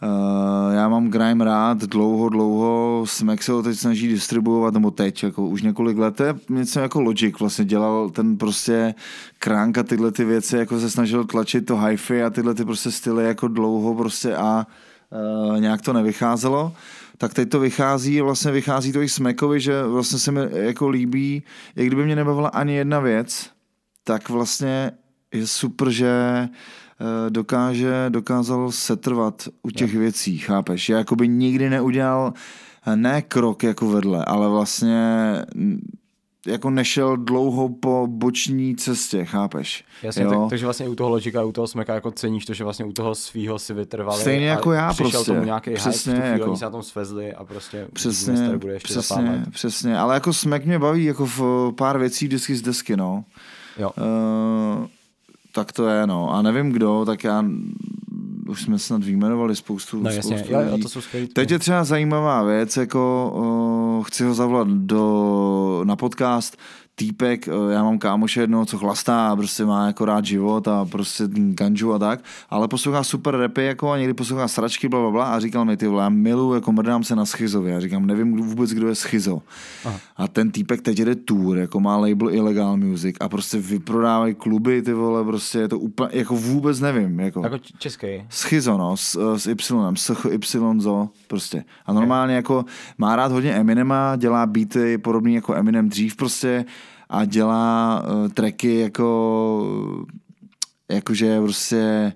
Uh, 0.03 0.75
já 0.75 0.89
mám 0.89 1.09
Grime 1.09 1.45
rád 1.45 1.79
dlouho, 1.79 2.29
dlouho, 2.29 3.05
Smack 3.07 3.43
se 3.43 3.53
ho 3.53 3.63
teď 3.63 3.79
snaží 3.79 4.09
distribuovat, 4.09 4.75
nebo 4.75 4.91
teď, 4.91 5.23
jako 5.23 5.47
už 5.47 5.63
několik 5.63 5.99
let, 5.99 6.21
něco 6.51 6.81
jako 6.81 7.01
Logic 7.01 7.41
vlastně. 7.41 7.65
Dělal 7.65 8.11
ten 8.11 8.37
prostě 8.37 8.95
kránk 9.39 9.79
a 9.79 9.83
tyhle 9.83 10.13
ty 10.13 10.25
věci, 10.25 10.57
jako 10.57 10.81
se 10.81 10.91
snažil 10.91 11.25
tlačit 11.25 11.67
to 11.67 11.77
hi-fi 11.77 12.23
a 12.23 12.31
tyhle 12.31 12.55
ty 12.55 12.65
prostě 12.65 12.91
styly 12.91 13.25
jako 13.25 13.49
dlouho 13.49 13.95
prostě 13.95 14.37
a 14.37 14.67
uh, 15.51 15.61
nějak 15.61 15.83
to 15.83 15.93
nevycházelo. 15.93 16.73
Tak 17.19 17.35
teď 17.35 17.49
to 17.49 17.61
vychází, 17.61 18.21
vlastně 18.21 18.53
vychází 18.53 18.93
to 18.93 19.03
i 19.03 19.09
Smekovi, 19.09 19.61
že 19.61 19.83
vlastně 19.83 20.19
se 20.19 20.33
mi 20.33 20.41
jako 20.53 20.89
líbí, 20.89 21.43
i 21.77 21.87
kdyby 21.87 22.05
mě 22.05 22.17
nebavila 22.17 22.49
ani 22.49 22.75
jedna 22.75 23.01
věc, 23.01 23.51
tak 24.05 24.29
vlastně 24.29 24.93
je 25.33 25.47
super, 25.47 25.91
že 25.91 26.11
eh, 26.11 26.49
dokáže, 27.29 28.07
dokázal 28.09 28.73
setrvat 28.73 29.49
u 29.63 29.71
těch 29.71 29.95
věcí, 29.95 30.39
chápeš? 30.39 30.89
Já 30.89 30.99
jakoby 30.99 31.29
nikdy 31.29 31.71
neudělal 31.71 32.33
eh, 32.87 32.97
ne 32.97 33.23
krok 33.23 33.63
jako 33.63 33.89
vedle, 33.89 34.25
ale 34.25 34.49
vlastně 34.49 35.33
mm, 35.55 35.81
jako 36.47 36.71
nešel 36.71 37.17
dlouho 37.17 37.69
po 37.69 38.07
boční 38.11 38.77
cestě, 38.77 39.25
chápeš? 39.25 39.85
Jasně, 40.03 40.27
tak, 40.27 40.39
takže 40.51 40.65
vlastně 40.67 40.89
u 40.89 40.95
toho 40.95 41.11
Logika, 41.11 41.45
u 41.45 41.53
toho 41.53 41.67
Smeka 41.67 41.95
jako 41.95 42.11
ceníš 42.11 42.45
to, 42.45 42.55
že 42.55 42.65
vlastně 42.65 42.85
u 42.85 42.93
toho 42.93 43.15
svýho 43.15 43.59
si 43.59 43.75
vytrvali. 43.75 44.21
Stejně 44.21 44.47
jako 44.47 44.73
já 44.73 44.93
přišel 44.93 45.11
prostě. 45.11 45.33
tomu 45.33 45.45
nějaký 45.45 45.75
Přesně, 45.75 46.15
hype, 46.15 46.29
jako- 46.29 46.45
oni 46.45 46.57
se 46.57 46.65
na 46.65 46.71
tom 46.71 46.83
svezli 46.83 47.35
a 47.35 47.45
prostě 47.45 47.89
Přesně, 47.93 48.59
bude 48.59 48.73
ještě 48.73 48.89
přesně, 48.89 49.45
přesně, 49.51 49.99
ale 49.99 50.15
jako 50.15 50.33
smek 50.33 50.65
mě 50.65 50.79
baví 50.79 51.05
jako 51.05 51.27
v 51.27 51.73
pár 51.77 51.99
věcí 51.99 52.27
vždycky 52.27 52.57
z 52.57 52.63
desky, 52.63 52.97
no. 52.97 53.25
Jo. 53.79 53.91
Uh, 53.99 54.87
tak 55.53 55.73
to 55.73 55.87
je, 55.89 56.07
no. 56.07 56.35
A 56.35 56.43
nevím 56.43 56.71
kdo, 56.73 57.05
tak 57.07 57.25
já 57.25 57.45
už 58.49 58.63
jsme 58.63 58.79
snad 58.79 59.05
vyjmenovali 59.05 59.57
spoustu, 59.57 60.03
No 60.03 60.11
jasně, 60.11 60.39
spoustu 60.39 60.53
jo, 60.55 60.61
jo, 60.61 60.71
lidí. 60.71 60.83
to 60.83 60.89
jsou 60.89 61.01
skvělý. 61.01 61.27
Teď 61.29 61.51
je 61.51 61.59
třeba 61.59 61.85
zajímavá 61.85 62.43
věc, 62.43 62.77
jako 62.77 63.33
uh, 63.99 64.05
chci 64.05 64.25
ho 64.25 64.35
zavolat 64.35 64.69
do, 64.69 65.81
na 65.85 65.97
podcast, 65.97 66.57
týpek, 66.95 67.49
eh, 67.49 67.73
já 67.73 67.85
mám 67.85 67.99
kámoše 67.99 68.41
jednoho, 68.41 68.67
co 68.67 68.79
chlastá 68.79 69.29
a 69.29 69.37
prostě 69.37 69.65
má 69.65 69.87
jako 69.87 70.05
rád 70.05 70.25
život 70.25 70.69
a 70.69 70.85
prostě 70.85 71.25
ganžu 71.35 71.93
a 71.93 71.99
tak, 71.99 72.25
ale 72.51 72.69
poslouchá 72.69 73.03
super 73.03 73.37
rapy 73.37 73.65
jako 73.65 73.91
a 73.91 73.99
někdy 73.99 74.15
poslouchá 74.15 74.49
sračky, 74.49 74.89
bla, 74.89 75.01
bla, 75.01 75.11
bla 75.11 75.25
a 75.25 75.41
říkal 75.41 75.65
mi, 75.65 75.77
ty 75.77 75.87
vole, 75.87 76.03
já 76.03 76.09
miluju, 76.09 76.55
jako 76.55 76.73
mrdám 76.73 77.05
se 77.05 77.17
na 77.17 77.25
schizovi. 77.25 77.71
Já 77.71 77.81
říkám, 77.81 78.07
nevím 78.07 78.37
vůbec, 78.37 78.71
kdo 78.71 78.89
je 78.89 78.95
schizo. 78.95 79.43
Aha. 79.85 80.01
A 80.17 80.29
ten 80.29 80.51
týpek 80.51 80.83
teď 80.83 80.99
jede 80.99 81.15
tour, 81.15 81.59
jako 81.59 81.81
má 81.81 81.97
label 81.97 82.35
Illegal 82.35 82.77
Music 82.77 83.17
a 83.21 83.29
prostě 83.29 83.59
vyprodávají 83.59 84.35
kluby, 84.35 84.83
ty 84.83 84.93
vole, 84.93 85.25
prostě 85.25 85.59
je 85.59 85.69
to 85.69 85.79
úplně, 85.79 86.09
jako 86.13 86.37
vůbec 86.37 86.81
nevím, 86.81 87.21
jako. 87.21 87.41
Jako 87.43 87.59
český. 87.79 88.07
Schizo, 88.29 88.79
no, 88.79 88.97
s, 88.97 89.37
s 89.37 89.47
Y, 89.47 89.63
s 90.45 90.55
Y, 90.55 90.81
zo, 90.81 91.09
prostě. 91.29 91.65
A 91.87 91.93
normálně 91.93 92.35
jako 92.35 92.65
má 92.99 93.17
rád 93.17 93.33
hodně 93.33 93.53
Eminema, 93.53 94.17
dělá 94.17 94.47
beaty 94.47 94.99
podobný 94.99 95.35
jako 95.35 95.55
Eminem 95.55 95.89
dřív 95.89 96.17
prostě 96.17 96.65
a 97.13 97.25
dělá 97.25 98.03
uh, 98.03 98.29
tracky 98.29 98.79
jako 98.79 99.67
jakože 100.91 101.41
prostě 101.41 102.13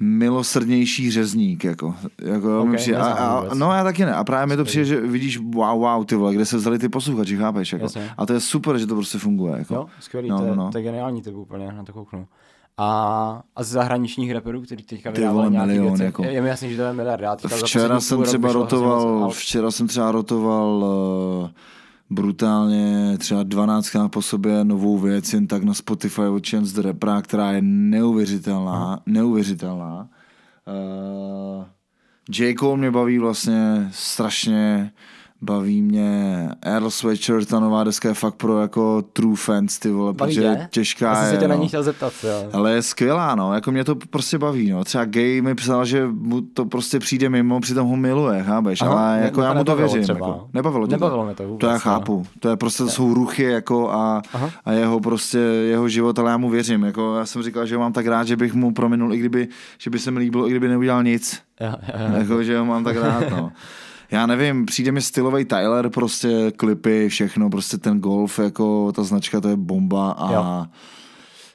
milosrdnější 0.00 1.10
řezník, 1.10 1.64
jako. 1.64 1.94
jako 2.22 2.60
Ok, 2.62 2.68
mi 2.68 2.76
přijde, 2.76 2.98
a, 2.98 3.12
a, 3.12 3.54
no 3.54 3.72
já 3.72 3.84
taky 3.84 4.04
ne. 4.04 4.14
A 4.14 4.24
právě 4.24 4.46
mi 4.46 4.56
to 4.56 4.64
přijde, 4.64 4.84
že 4.84 5.00
vidíš, 5.00 5.38
wow, 5.38 5.80
wow, 5.80 6.04
ty 6.04 6.14
vole, 6.14 6.34
kde 6.34 6.44
se 6.44 6.56
vzali 6.56 6.78
ty 6.78 6.88
posluchači, 6.88 7.36
chápeš? 7.36 7.72
Jako. 7.72 7.84
Jasně. 7.84 8.10
A 8.18 8.26
to 8.26 8.32
je 8.32 8.40
super, 8.40 8.78
že 8.78 8.86
to 8.86 8.94
prostě 8.94 9.18
funguje. 9.18 9.58
Jako. 9.58 9.74
Jo, 9.74 9.86
skvělý, 10.00 10.28
No, 10.28 10.38
to, 10.38 10.44
je, 10.44 10.50
no, 10.50 10.56
no. 10.56 10.70
to 10.72 10.78
je 10.78 10.84
geniální 10.84 11.22
typ 11.22 11.34
úplně, 11.34 11.72
na 11.72 11.84
to 11.84 11.92
kouknu. 11.92 12.26
A, 12.78 13.42
a 13.56 13.62
z 13.62 13.68
zahraničních 13.68 14.32
rapperů, 14.32 14.62
který 14.62 14.82
teďka 14.82 15.10
vole, 15.32 15.50
nějaký 15.50 15.68
milion, 15.68 15.88
věci, 15.88 16.04
jako. 16.04 16.24
je, 16.24 16.32
je 16.32 16.42
mi 16.42 16.48
jasný, 16.48 16.70
že 16.70 16.76
to 16.76 16.82
je 16.82 16.92
miliard. 16.92 17.22
Já 17.22 17.36
Včera 17.64 18.00
jsem 18.00 18.22
třeba 18.22 18.52
rotoval, 18.52 19.30
včera 19.30 19.70
jsem 19.70 19.86
třeba 19.86 20.12
rotoval 20.12 20.84
uh, 21.42 21.50
brutálně 22.10 23.18
třeba 23.18 23.42
12 23.42 23.96
po 24.10 24.22
sobě 24.22 24.64
novou 24.64 24.98
věc 24.98 25.32
jen 25.32 25.46
tak 25.46 25.62
na 25.62 25.74
Spotify 25.74 26.22
od 26.22 26.48
Chance 26.48 26.82
the 26.82 26.88
Rapper, 26.88 27.22
která 27.22 27.52
je 27.52 27.62
neuvěřitelná, 27.62 29.02
neuvěřitelná. 29.06 30.08
Uh, 30.66 31.64
J. 32.38 32.54
Cole 32.54 32.76
mě 32.76 32.90
baví 32.90 33.18
vlastně 33.18 33.88
strašně, 33.92 34.92
baví 35.42 35.82
mě 35.82 36.48
Earl 36.62 36.90
Sweatshirt, 36.90 37.48
ta 37.48 37.60
nová 37.60 37.84
deska 37.84 38.08
je 38.08 38.14
fakt 38.14 38.34
pro 38.34 38.60
jako 38.60 39.02
true 39.12 39.36
fans, 39.36 39.78
ty 39.78 39.90
vole, 39.90 40.12
Baví 40.12 40.34
protože 40.34 40.54
tě? 40.56 40.68
těžká 40.70 41.06
Já 41.08 41.14
jsem 41.14 41.24
je, 41.24 41.30
se 41.30 41.36
tě 41.36 41.48
na 41.48 41.54
no. 41.56 41.62
ní 41.62 41.68
chtěl 41.68 41.82
zeptat, 41.82 42.12
jo. 42.22 42.50
Ale 42.52 42.72
je 42.72 42.82
skvělá, 42.82 43.34
no, 43.34 43.54
jako 43.54 43.72
mě 43.72 43.84
to 43.84 43.94
prostě 44.10 44.38
baví, 44.38 44.70
no. 44.70 44.84
Třeba 44.84 45.04
Gay 45.04 45.40
mi 45.40 45.54
psal, 45.54 45.84
že 45.84 46.06
mu 46.06 46.40
to 46.40 46.64
prostě 46.64 46.98
přijde 46.98 47.28
mimo, 47.28 47.60
přitom 47.60 47.88
ho 47.88 47.96
miluje, 47.96 48.42
chápeš, 48.42 48.80
Aha, 48.82 48.90
ale 48.92 49.20
jako 49.22 49.42
já 49.42 49.52
mu 49.54 49.64
to 49.64 49.76
věřím. 49.76 50.02
třeba. 50.02 50.26
Jako. 50.28 50.48
Nebavilo 50.54 50.86
tě 50.86 50.92
Nebavilo 50.94 51.20
to? 51.22 51.26
mě 51.26 51.34
to 51.34 51.42
vůbec, 51.48 51.60
To 51.60 51.66
já 51.66 51.72
no. 51.72 51.78
chápu, 51.78 52.26
to 52.40 52.48
je 52.48 52.56
prostě, 52.56 52.82
to 52.82 52.88
jsou 52.90 53.14
ruchy 53.14 53.42
jako 53.42 53.90
a, 53.90 54.22
Aha. 54.32 54.50
a 54.64 54.72
jeho 54.72 55.00
prostě, 55.00 55.38
jeho 55.38 55.88
život, 55.88 56.18
ale 56.18 56.30
já 56.30 56.36
mu 56.36 56.50
věřím, 56.50 56.82
jako 56.84 57.16
já 57.16 57.26
jsem 57.26 57.42
říkal, 57.42 57.66
že 57.66 57.74
ho 57.76 57.80
mám 57.80 57.92
tak 57.92 58.06
rád, 58.06 58.26
že 58.26 58.36
bych 58.36 58.54
mu 58.54 58.72
prominul, 58.72 59.14
i 59.14 59.18
kdyby, 59.18 59.48
že 59.78 59.90
by 59.90 59.98
se 59.98 60.10
mi 60.10 60.18
líbilo, 60.20 60.46
i 60.46 60.50
kdyby 60.50 60.68
neudělal 60.68 61.02
nic, 61.02 61.40
Jo, 61.60 61.68
jo, 61.82 62.06
jo. 62.10 62.16
jako, 62.18 62.42
že 62.42 62.58
ho 62.58 62.64
mám 62.64 62.84
tak 62.84 62.96
rád, 62.96 63.24
no. 63.30 63.52
Já 64.10 64.26
nevím, 64.26 64.66
přijde 64.66 64.92
mi 64.92 65.02
stylový 65.02 65.44
Tyler, 65.44 65.88
prostě 65.90 66.52
klipy, 66.56 67.08
všechno, 67.08 67.50
prostě 67.50 67.78
ten 67.78 68.00
golf, 68.00 68.38
jako 68.38 68.92
ta 68.92 69.02
značka, 69.02 69.40
to 69.40 69.48
je 69.48 69.56
bomba 69.56 70.10
a 70.10 70.32
Jo. 70.32 70.66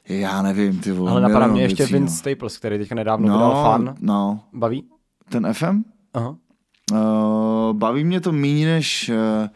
já 0.08 0.42
nevím, 0.42 0.78
ty 0.78 0.92
vole. 0.92 1.10
Ale 1.10 1.20
napadá 1.20 1.46
mě 1.46 1.62
ještě 1.62 1.82
věcí, 1.82 1.92
Vince 1.92 2.12
no. 2.12 2.18
Staples, 2.18 2.58
který 2.58 2.78
teďka 2.78 2.94
nedávno 2.94 3.32
vydal 3.32 3.64
fan. 3.64 3.94
No, 4.00 4.40
Baví? 4.52 4.84
ten 5.28 5.52
FM? 5.52 5.82
Aha. 6.14 6.36
Uh, 6.92 7.72
baví 7.72 8.04
mě 8.04 8.20
to 8.20 8.32
méně 8.32 8.66
než... 8.66 9.10
Uh, 9.42 9.48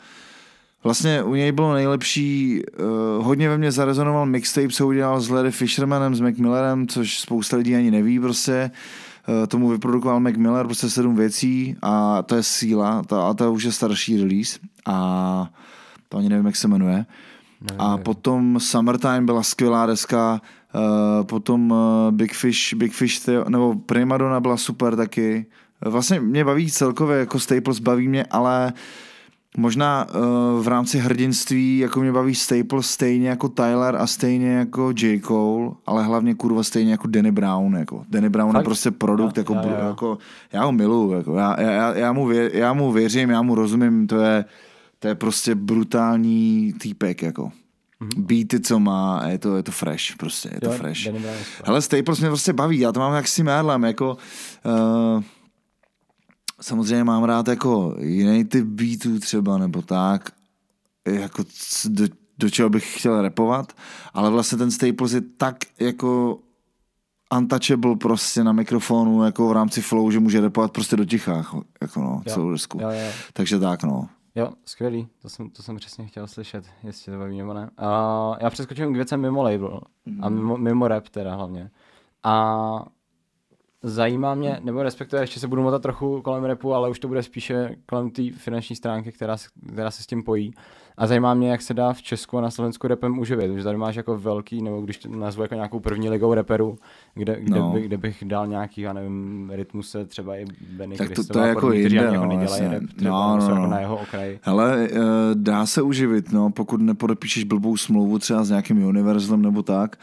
vlastně 0.85 1.23
u 1.23 1.35
něj 1.35 1.53
bylo 1.53 1.75
nejlepší, 1.75 2.63
uh, 3.19 3.25
hodně 3.25 3.49
ve 3.49 3.59
mně 3.59 3.73
zarezonoval 3.73 4.27
mixtape, 4.27 4.69
co 4.69 4.87
udělal 4.87 5.21
s 5.21 5.29
Larry 5.29 5.51
Fishermanem, 5.51 6.15
s 6.15 6.21
Macmillerem, 6.21 6.89
což 6.89 7.21
spousta 7.21 7.57
lidí 7.57 7.77
ani 7.77 7.91
neví 7.91 8.21
prostě. 8.21 8.71
Uh, 8.73 9.06
tomu 9.49 9.69
vyprodukoval 9.69 10.21
Mac 10.21 10.37
Miller 10.37 10.67
prostě 10.67 10.91
sedm 10.91 11.17
věcí 11.17 11.77
a 11.83 12.23
to 12.23 12.35
je 12.35 12.43
síla, 12.43 13.03
to, 13.03 13.23
a 13.23 13.35
to 13.35 13.53
už 13.53 13.63
je 13.63 13.73
starší 13.73 14.21
release 14.23 14.59
a 14.87 15.51
to 16.09 16.19
ani 16.19 16.29
nevím, 16.29 16.47
jak 16.47 16.57
se 16.57 16.69
jmenuje. 16.69 17.07
A 17.79 17.91
nevím. 17.91 18.05
potom 18.05 18.61
Summertime 18.61 19.21
byla 19.21 19.43
skvělá 19.43 19.87
deska, 19.87 20.41
uh, 20.75 21.27
potom 21.27 21.71
uh, 21.71 21.79
Big 22.11 22.35
Fish, 22.35 22.75
Big 22.75 22.93
Fish, 22.93 23.21
Theo, 23.25 23.45
nebo 23.49 23.75
Primadonna 23.75 24.41
byla 24.41 24.57
super 24.57 24.97
taky. 24.97 25.47
Vlastně 25.85 26.21
mě 26.21 26.45
baví 26.45 26.71
celkově, 26.71 27.19
jako 27.19 27.41
Staples 27.41 27.79
baví 27.79 28.09
mě, 28.09 28.25
ale 28.31 28.73
možná 29.57 30.07
uh, 30.09 30.65
v 30.65 30.69
rámci 30.69 30.99
hrdinství, 30.99 31.79
jako 31.79 32.01
mě 32.01 32.13
baví 32.13 32.35
Staples 32.35 32.91
stejně 32.91 33.29
jako 33.29 33.49
Tyler 33.49 33.97
a 33.97 34.07
stejně 34.07 34.53
jako 34.53 34.93
J. 34.99 35.21
Cole, 35.21 35.71
ale 35.87 36.05
hlavně 36.05 36.35
kurva 36.35 36.63
stejně 36.63 36.91
jako 36.93 37.07
Danny 37.07 37.33
Brown. 37.33 37.75
Jako. 37.77 38.05
Danny 38.09 38.29
Brown 38.29 38.53
Fakt? 38.53 38.61
je 38.61 38.65
prostě 38.65 38.91
produkt, 38.91 39.37
Jo, 39.37 39.41
jako, 39.41 39.55
jo, 39.55 39.61
jo. 39.65 39.87
jako, 39.87 40.19
já 40.53 40.65
ho 40.65 40.73
miluju, 40.73 41.13
jako, 41.13 41.37
já, 41.37 41.61
já, 41.61 41.95
já, 41.95 42.13
mu 42.13 42.27
vě, 42.27 42.51
já 42.55 42.73
mu 42.73 42.93
věřím, 42.93 43.31
já 43.31 43.43
mu 43.43 43.55
rozumím, 43.55 44.07
to 44.07 44.21
je, 44.21 44.45
to 44.99 45.09
je 45.09 45.15
prostě 45.15 45.55
brutální 45.55 46.73
týpek, 46.81 47.23
jako. 47.23 47.51
Beaty, 48.17 48.61
co 48.61 48.79
má, 48.81 49.19
a 49.19 49.29
je 49.29 49.39
to, 49.39 49.57
je 49.57 49.63
to 49.63 49.73
fresh, 49.73 50.17
prostě, 50.17 50.51
je 50.55 50.61
to. 50.61 50.67
Jo, 50.67 50.73
fresh. 50.73 51.05
Danny 51.05 51.19
Brown. 51.19 51.37
Hele, 51.65 51.83
Staples 51.83 52.21
mě 52.21 52.29
prostě 52.29 52.53
baví, 52.53 52.79
já 52.79 52.93
to 52.93 53.01
mám 53.01 53.15
jak 53.15 53.29
s 53.29 53.35
tím 53.35 53.49
Erlem, 53.49 53.85
jako 53.85 54.17
uh, 55.17 55.23
samozřejmě 56.61 57.05
mám 57.05 57.25
rád 57.25 57.49
jako 57.49 57.97
jiný 58.01 58.45
typ 58.45 58.67
beatů 58.67 59.19
třeba, 59.21 59.59
nebo 59.59 59.83
tak, 59.83 60.31
jako 61.09 61.45
do, 61.89 62.05
do 62.39 62.51
čeho 62.51 62.71
bych 62.71 62.99
chtěl 62.99 63.23
repovat, 63.23 63.73
ale 64.15 64.31
vlastně 64.31 64.59
ten 64.59 64.71
Staples 64.71 65.13
je 65.13 65.21
tak 65.21 65.57
jako 65.81 66.39
untouchable 67.37 67.97
prostě 67.97 68.45
na 68.45 68.53
mikrofonu, 68.53 69.25
jako 69.25 69.49
v 69.49 69.53
rámci 69.53 69.83
flow, 69.83 70.11
že 70.11 70.21
může 70.21 70.41
repovat 70.41 70.73
prostě 70.73 70.97
do 70.97 71.05
ticha, 71.05 71.37
jako 71.81 72.01
no, 72.01 72.23
Jo. 72.27 72.33
celou 72.35 72.51
desku. 72.51 72.79
Jo, 72.81 72.91
jo. 72.91 73.13
Takže 73.33 73.59
tak, 73.59 73.83
no. 73.83 74.09
Jo, 74.35 74.51
skvělý, 74.65 75.09
to 75.23 75.29
jsem, 75.29 75.51
to 75.51 75.63
jsem 75.63 75.77
přesně 75.77 76.07
chtěl 76.07 76.27
slyšet, 76.27 76.65
jestli 76.83 77.13
to 77.13 77.19
baví 77.19 77.39
nebo 77.39 77.55
ne. 77.55 77.71
A 77.79 78.37
já 78.41 78.51
přeskočím 78.51 78.93
k 78.93 78.97
věcem 78.97 79.21
mimo 79.21 79.43
label 79.43 79.81
a 80.23 80.29
mimo, 80.29 80.57
mimo 80.57 80.89
rap 80.89 81.09
teda 81.09 81.35
hlavně. 81.35 81.71
A 82.23 82.85
zajímá 83.91 84.35
mě, 84.35 84.61
nebo 84.65 84.83
respektive 84.83 85.23
ještě 85.23 85.41
se 85.41 85.49
budu 85.49 85.63
motat 85.63 85.83
trochu 85.83 86.21
kolem 86.23 86.45
rapu, 86.45 86.75
ale 86.75 86.91
už 86.91 86.99
to 86.99 87.09
bude 87.09 87.23
spíše 87.23 87.77
kolem 87.87 88.11
té 88.11 88.23
finanční 88.31 88.77
stránky, 88.77 89.13
která, 89.13 89.37
se- 89.37 89.49
která 89.73 89.91
se 89.91 90.03
s 90.03 90.07
tím 90.07 90.23
pojí. 90.23 90.53
A 90.99 91.07
zajímá 91.07 91.35
mě, 91.35 91.51
jak 91.51 91.63
se 91.63 91.75
dá 91.75 91.93
v 91.93 92.03
Česku 92.03 92.39
a 92.39 92.41
na 92.41 92.51
Slovensku 92.51 92.89
rapem 92.89 93.19
uživit, 93.19 93.51
protože 93.53 93.65
tady 93.65 93.77
máš 93.79 93.97
jako 93.97 94.19
velký, 94.19 94.63
nebo 94.63 94.81
když 94.81 94.99
to 94.99 95.09
nazvu 95.09 95.43
jako 95.43 95.55
nějakou 95.55 95.81
první 95.81 96.11
ligou 96.11 96.35
reperů, 96.35 96.79
kde, 97.15 97.41
kde, 97.41 97.59
No. 97.61 97.71
by, 97.71 97.83
kde 97.83 97.97
bych 97.99 98.25
dal 98.25 98.47
nějaký, 98.47 98.81
já 98.81 98.93
nevím, 98.93 99.51
rytmuse, 99.55 100.05
třeba 100.05 100.37
i 100.37 100.47
Benny 100.77 100.97
Tak 100.97 101.11
to- 101.11 101.25
to 101.25 101.39
je 101.39 101.49
jako 101.49 101.73
jinde, 101.73 101.97
jako 101.97 102.17
no, 102.17 102.27
nedělají 102.27 102.63
rap, 102.63 102.83
No, 103.03 103.11
no, 103.11 103.37
no, 103.37 103.43
jako 103.49 103.55
no. 103.61 103.67
na 103.67 103.81
jeho 103.81 103.97
okraji. 103.97 104.39
Hele, 104.43 104.89
eh, 104.93 104.99
dá 105.35 105.67
se 105.67 105.83
uživit, 105.83 106.33
no, 106.33 106.51
pokud 106.51 106.81
nepodepíšeš 106.81 107.45
blbou 107.45 107.77
smlouvu 107.77 108.19
třeba 108.19 108.45
s 108.45 108.49
nějakým 108.51 108.85
Universalem 108.87 109.43
nebo 109.43 109.63
tak, 109.63 109.97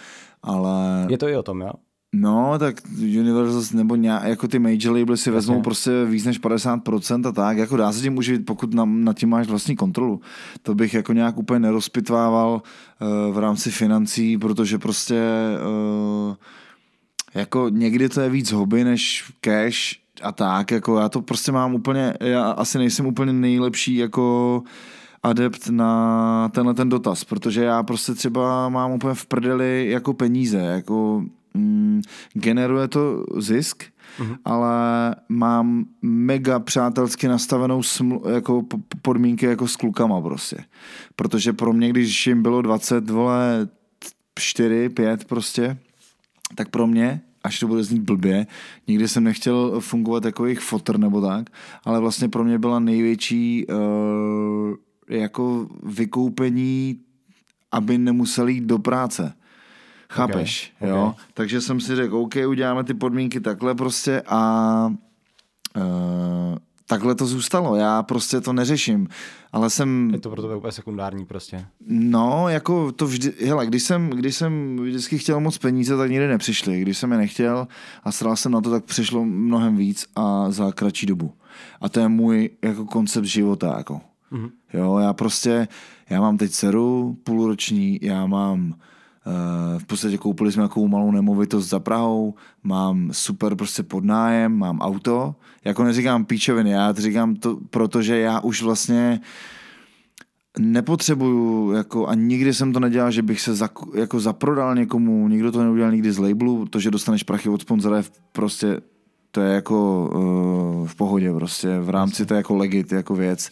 ale... 0.43 1.05
Je 1.09 1.17
to 1.17 1.27
i 1.27 1.35
o 1.37 1.43
tom, 1.43 1.61
jo? 1.61 1.71
No, 2.15 2.59
tak 2.59 2.81
Universal 2.99 3.77
nebo 3.77 3.95
nějak, 3.95 4.23
jako 4.23 4.47
ty 4.47 4.59
major 4.59 4.97
labely 4.97 5.17
si 5.17 5.31
vezmou 5.31 5.53
Jasně. 5.53 5.63
prostě 5.63 6.05
víc 6.05 6.25
než 6.25 6.41
50% 6.41 7.27
a 7.27 7.31
tak, 7.31 7.57
jako 7.57 7.77
dá 7.77 7.91
se 7.91 8.01
tím 8.01 8.17
uživit, 8.17 8.45
pokud 8.45 8.73
na, 8.73 8.85
nad 8.85 9.17
tím 9.17 9.29
máš 9.29 9.47
vlastní 9.47 9.75
kontrolu. 9.75 10.21
To 10.61 10.75
bych 10.75 10.93
jako 10.93 11.13
nějak 11.13 11.37
úplně 11.37 11.59
nerozpitvával 11.59 12.61
uh, 13.01 13.35
v 13.35 13.37
rámci 13.39 13.71
financí, 13.71 14.37
protože 14.37 14.77
prostě 14.77 15.21
uh, 16.27 16.35
jako 17.33 17.69
někdy 17.69 18.09
to 18.09 18.21
je 18.21 18.29
víc 18.29 18.51
hobby 18.51 18.83
než 18.83 19.31
cash 19.41 19.95
a 20.21 20.31
tak, 20.31 20.71
jako 20.71 20.99
já 20.99 21.09
to 21.09 21.21
prostě 21.21 21.51
mám 21.51 21.75
úplně, 21.75 22.13
já 22.19 22.51
asi 22.51 22.77
nejsem 22.77 23.05
úplně 23.05 23.33
nejlepší 23.33 23.95
jako 23.95 24.63
adept 25.23 25.69
na 25.69 26.49
tenhle 26.49 26.73
ten 26.73 26.89
dotaz, 26.89 27.23
protože 27.23 27.63
já 27.63 27.83
prostě 27.83 28.13
třeba 28.13 28.69
mám 28.69 28.91
úplně 28.91 29.13
v 29.13 29.25
prdeli 29.25 29.89
jako 29.89 30.13
peníze, 30.13 30.57
jako 30.57 31.23
mm, 31.53 32.01
generuje 32.33 32.87
to 32.87 33.25
zisk, 33.37 33.83
mm-hmm. 33.83 34.37
ale 34.45 35.15
mám 35.29 35.85
mega 36.01 36.59
přátelsky 36.59 37.27
nastavenou 37.27 37.79
sml- 37.79 38.29
jako 38.29 38.65
podmínky 39.01 39.45
jako 39.45 39.67
s 39.67 39.75
klukama 39.75 40.21
prostě. 40.21 40.57
Protože 41.15 41.53
pro 41.53 41.73
mě, 41.73 41.89
když 41.89 42.27
jim 42.27 42.43
bylo 42.43 42.61
20, 42.61 43.09
vole, 43.09 43.67
4, 44.39 44.89
5 44.89 45.25
prostě, 45.25 45.77
tak 46.55 46.69
pro 46.69 46.87
mě 46.87 47.21
až 47.43 47.59
to 47.59 47.67
bude 47.67 47.83
znít 47.83 48.01
blbě, 48.01 48.47
nikdy 48.87 49.07
jsem 49.07 49.23
nechtěl 49.23 49.79
fungovat 49.79 50.25
jako 50.25 50.45
jejich 50.45 50.59
fotr 50.59 50.97
nebo 50.97 51.21
tak, 51.21 51.49
ale 51.83 51.99
vlastně 51.99 52.29
pro 52.29 52.43
mě 52.43 52.59
byla 52.59 52.79
největší 52.79 53.65
uh, 53.67 54.75
jako 55.09 55.67
vykoupení, 55.83 56.99
aby 57.71 57.97
nemuseli 57.97 58.53
jít 58.53 58.63
do 58.63 58.79
práce. 58.79 59.33
Chápeš, 60.13 60.73
okay, 60.79 60.89
jo? 60.89 61.05
Okay. 61.05 61.25
Takže 61.33 61.61
jsem 61.61 61.79
si 61.79 61.95
řekl, 61.95 62.17
OK, 62.17 62.35
uděláme 62.47 62.83
ty 62.83 62.93
podmínky 62.93 63.39
takhle 63.39 63.75
prostě 63.75 64.21
a 64.27 64.93
uh, 65.77 66.57
takhle 66.87 67.15
to 67.15 67.25
zůstalo. 67.25 67.75
Já 67.75 68.03
prostě 68.03 68.41
to 68.41 68.53
neřeším, 68.53 69.07
ale 69.51 69.69
jsem... 69.69 70.09
Je 70.13 70.19
to 70.19 70.29
pro 70.29 70.41
tebe 70.41 70.55
úplně 70.55 70.71
sekundární 70.71 71.25
prostě. 71.25 71.65
No, 71.87 72.49
jako 72.49 72.91
to 72.91 73.07
vždy, 73.07 73.33
hele, 73.47 73.65
když 73.65 73.83
jsem, 73.83 74.09
když 74.09 74.35
jsem 74.35 74.77
vždycky 74.77 75.17
chtěl 75.17 75.39
moc 75.39 75.57
peníze, 75.57 75.97
tak 75.97 76.09
nikdy 76.09 76.27
nepřišli. 76.27 76.81
Když 76.81 76.97
jsem 76.97 77.11
je 77.11 77.17
nechtěl 77.17 77.67
a 78.03 78.11
stral 78.11 78.35
jsem 78.35 78.51
na 78.51 78.61
to, 78.61 78.71
tak 78.71 78.83
přišlo 78.83 79.25
mnohem 79.25 79.75
víc 79.75 80.05
a 80.15 80.51
za 80.51 80.71
kratší 80.71 81.05
dobu. 81.05 81.33
A 81.81 81.89
to 81.89 81.99
je 81.99 82.07
můj 82.07 82.49
jako 82.61 82.85
koncept 82.85 83.25
života, 83.25 83.75
jako. 83.77 84.01
Mm-hmm. 84.31 84.49
Jo, 84.73 84.97
já 84.97 85.13
prostě, 85.13 85.67
já 86.09 86.21
mám 86.21 86.37
teď 86.37 86.51
dceru 86.51 87.17
půlroční, 87.23 87.99
já 88.01 88.25
mám 88.25 88.73
v 89.77 89.85
podstatě 89.85 90.17
koupili 90.17 90.51
jsme 90.51 90.63
takovou 90.63 90.87
malou 90.87 91.11
nemovitost 91.11 91.69
za 91.69 91.79
Prahou, 91.79 92.33
mám 92.63 93.09
super 93.11 93.55
prostě 93.55 93.83
podnájem, 93.83 94.57
mám 94.57 94.79
auto. 94.79 95.35
Jako 95.65 95.83
neříkám 95.83 96.25
píčoviny, 96.25 96.69
já 96.69 96.93
to 96.93 97.01
říkám 97.01 97.35
to, 97.35 97.57
protože 97.69 98.19
já 98.19 98.39
už 98.39 98.61
vlastně 98.61 99.19
nepotřebuju, 100.59 101.71
jako, 101.71 102.07
a 102.07 102.15
nikdy 102.15 102.53
jsem 102.53 102.73
to 102.73 102.79
nedělal, 102.79 103.11
že 103.11 103.21
bych 103.21 103.41
se 103.41 103.55
za, 103.55 103.69
jako 103.95 104.19
zaprodal 104.19 104.75
někomu, 104.75 105.27
nikdo 105.27 105.51
to 105.51 105.63
neudělal 105.63 105.91
nikdy 105.91 106.11
z 106.11 106.17
labelu, 106.17 106.65
to, 106.65 106.79
že 106.79 106.91
dostaneš 106.91 107.23
prachy 107.23 107.49
od 107.49 107.61
sponzora 107.61 107.97
je 107.97 108.03
prostě, 108.31 108.81
to 109.31 109.41
je 109.41 109.53
jako 109.53 110.09
uh, 110.81 110.87
v 110.87 110.95
pohodě 110.95 111.33
prostě, 111.33 111.79
v 111.79 111.89
rámci 111.89 112.25
to 112.25 112.33
je 112.33 112.37
jako 112.37 112.55
legit, 112.55 112.91
jako 112.91 113.15
věc 113.15 113.51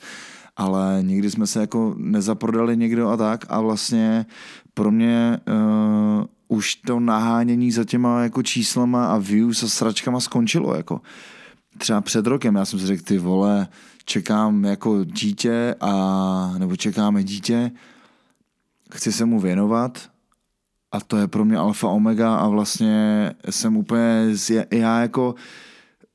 ale 0.57 0.99
nikdy 1.01 1.31
jsme 1.31 1.47
se 1.47 1.59
jako 1.59 1.95
nezaprodali 1.97 2.77
někdo 2.77 3.09
a 3.09 3.17
tak 3.17 3.45
a 3.49 3.61
vlastně 3.61 4.25
pro 4.73 4.91
mě 4.91 5.39
uh, 5.47 6.25
už 6.47 6.75
to 6.75 6.99
nahánění 6.99 7.71
za 7.71 7.83
těma 7.83 8.23
jako 8.23 8.43
číslama 8.43 9.13
a 9.13 9.17
views 9.17 9.63
a 9.63 9.67
sračkama 9.67 10.19
skončilo 10.19 10.75
jako. 10.75 11.01
Třeba 11.77 12.01
před 12.01 12.27
rokem 12.27 12.55
já 12.55 12.65
jsem 12.65 12.79
si 12.79 12.85
řekl, 12.85 13.03
ty 13.03 13.17
vole, 13.17 13.67
čekám 14.05 14.65
jako 14.65 15.03
dítě 15.03 15.75
a 15.81 16.53
nebo 16.57 16.75
čekáme 16.75 17.23
dítě, 17.23 17.71
chci 18.91 19.11
se 19.11 19.25
mu 19.25 19.39
věnovat 19.39 20.09
a 20.91 20.99
to 20.99 21.17
je 21.17 21.27
pro 21.27 21.45
mě 21.45 21.57
alfa 21.57 21.87
omega 21.87 22.35
a 22.35 22.47
vlastně 22.47 23.31
jsem 23.49 23.77
úplně, 23.77 24.27
já 24.71 25.01
jako 25.01 25.35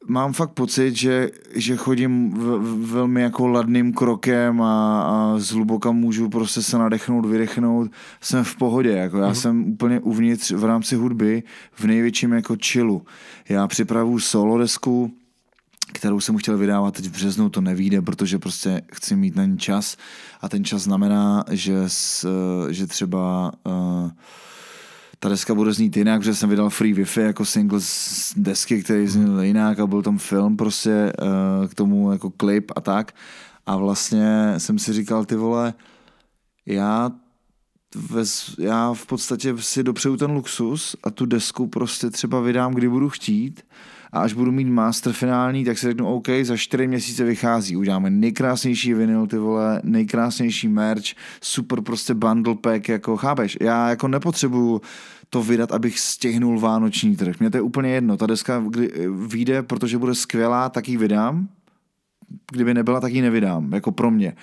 mám 0.08 0.32
fakt 0.32 0.50
pocit, 0.50 0.96
že, 0.96 1.30
že 1.54 1.76
chodím 1.76 2.30
v, 2.30 2.58
v, 2.58 2.90
velmi 2.90 3.22
jako 3.22 3.46
ladným 3.46 3.92
krokem 3.92 4.62
a, 4.62 5.02
a 5.02 5.38
zhluboka 5.38 5.92
můžu 5.92 6.28
prostě 6.28 6.62
se 6.62 6.78
nadechnout, 6.78 7.26
vydechnout. 7.26 7.90
Jsem 8.20 8.44
v 8.44 8.56
pohodě, 8.56 8.90
jako 8.90 9.18
já 9.18 9.28
mm. 9.28 9.34
jsem 9.34 9.64
úplně 9.64 10.00
uvnitř 10.00 10.50
v 10.50 10.64
rámci 10.64 10.96
hudby 10.96 11.42
v 11.72 11.84
největším 11.84 12.32
jako 12.32 12.56
chillu. 12.64 13.02
Já 13.48 13.66
připravu 13.66 14.18
solo 14.18 14.58
desku, 14.58 15.12
kterou 15.92 16.20
jsem 16.20 16.36
chtěl 16.36 16.58
vydávat 16.58 16.94
teď 16.94 17.04
v 17.04 17.12
březnu, 17.12 17.48
to 17.48 17.60
nevíde, 17.60 18.02
protože 18.02 18.38
prostě 18.38 18.82
chci 18.92 19.16
mít 19.16 19.36
na 19.36 19.44
ní 19.44 19.58
čas 19.58 19.96
a 20.40 20.48
ten 20.48 20.64
čas 20.64 20.82
znamená, 20.82 21.44
že, 21.50 21.76
s, 21.86 22.28
že 22.70 22.86
třeba 22.86 23.52
uh, 23.66 24.10
ta 25.18 25.28
deska 25.28 25.54
bude 25.54 25.72
znít 25.72 25.96
jinak, 25.96 26.20
protože 26.20 26.34
jsem 26.34 26.50
vydal 26.50 26.70
Free 26.70 26.94
Wi-Fi 26.94 27.20
jako 27.20 27.44
single 27.44 27.80
z 27.80 28.34
desky, 28.36 28.82
který 28.82 29.06
zněl 29.06 29.40
jinak 29.40 29.78
a 29.78 29.86
byl 29.86 30.02
tam 30.02 30.18
film 30.18 30.56
prostě 30.56 31.12
uh, 31.22 31.68
k 31.68 31.74
tomu 31.74 32.12
jako 32.12 32.30
klip 32.30 32.72
a 32.76 32.80
tak. 32.80 33.14
A 33.66 33.76
vlastně 33.76 34.54
jsem 34.58 34.78
si 34.78 34.92
říkal, 34.92 35.24
ty 35.24 35.36
vole, 35.36 35.74
já 36.66 37.10
vez, 38.10 38.54
já 38.58 38.92
v 38.92 39.06
podstatě 39.06 39.54
si 39.58 39.82
dopřeju 39.82 40.16
ten 40.16 40.30
luxus 40.30 40.96
a 41.02 41.10
tu 41.10 41.26
desku 41.26 41.66
prostě 41.66 42.10
třeba 42.10 42.40
vydám, 42.40 42.74
kdy 42.74 42.88
budu 42.88 43.08
chtít 43.08 43.62
a 44.12 44.20
až 44.20 44.32
budu 44.32 44.52
mít 44.52 44.64
master 44.64 45.12
finální, 45.12 45.64
tak 45.64 45.78
si 45.78 45.86
řeknu, 45.86 46.06
OK, 46.06 46.28
za 46.42 46.56
čtyři 46.56 46.86
měsíce 46.86 47.24
vychází, 47.24 47.76
uděláme 47.76 48.10
nejkrásnější 48.10 48.94
vinyl, 48.94 49.26
ty 49.26 49.38
vole, 49.38 49.80
nejkrásnější 49.84 50.68
merch, 50.68 51.04
super 51.40 51.80
prostě 51.80 52.14
bundle 52.14 52.54
pack, 52.54 52.88
jako 52.88 53.16
chápeš, 53.16 53.58
já 53.60 53.88
jako 53.88 54.08
nepotřebuju 54.08 54.80
to 55.30 55.42
vydat, 55.42 55.72
abych 55.72 56.00
stihnul 56.00 56.60
vánoční 56.60 57.16
trh. 57.16 57.40
Mně 57.40 57.50
to 57.50 57.56
je 57.56 57.60
úplně 57.60 57.90
jedno, 57.90 58.16
ta 58.16 58.26
deska 58.26 58.64
kdy 58.68 58.92
vyjde, 59.26 59.62
protože 59.62 59.98
bude 59.98 60.14
skvělá, 60.14 60.68
tak 60.68 60.88
ji 60.88 60.96
vydám, 60.96 61.48
kdyby 62.52 62.74
nebyla, 62.74 63.00
tak 63.00 63.12
ji 63.12 63.22
nevydám, 63.22 63.72
jako 63.72 63.92
pro 63.92 64.10
mě. 64.10 64.36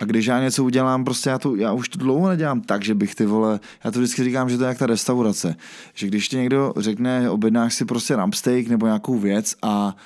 A 0.00 0.04
když 0.04 0.26
já 0.26 0.40
něco 0.40 0.64
udělám, 0.64 1.04
prostě 1.04 1.30
já, 1.30 1.38
to, 1.38 1.56
já 1.56 1.72
už 1.72 1.88
to 1.88 1.98
dlouho 1.98 2.28
nedělám 2.28 2.60
tak, 2.60 2.84
že 2.84 2.94
bych 2.94 3.14
ty 3.14 3.26
vole, 3.26 3.60
já 3.84 3.90
to 3.90 3.98
vždycky 3.98 4.24
říkám, 4.24 4.48
že 4.48 4.58
to 4.58 4.64
je 4.64 4.68
jak 4.68 4.78
ta 4.78 4.86
restaurace, 4.86 5.56
že 5.94 6.06
když 6.06 6.28
ti 6.28 6.36
někdo 6.36 6.72
řekne, 6.76 7.30
objednáš 7.30 7.74
si 7.74 7.84
prostě 7.84 8.16
steak 8.34 8.68
nebo 8.68 8.86
nějakou 8.86 9.18
věc 9.18 9.56
a, 9.62 9.96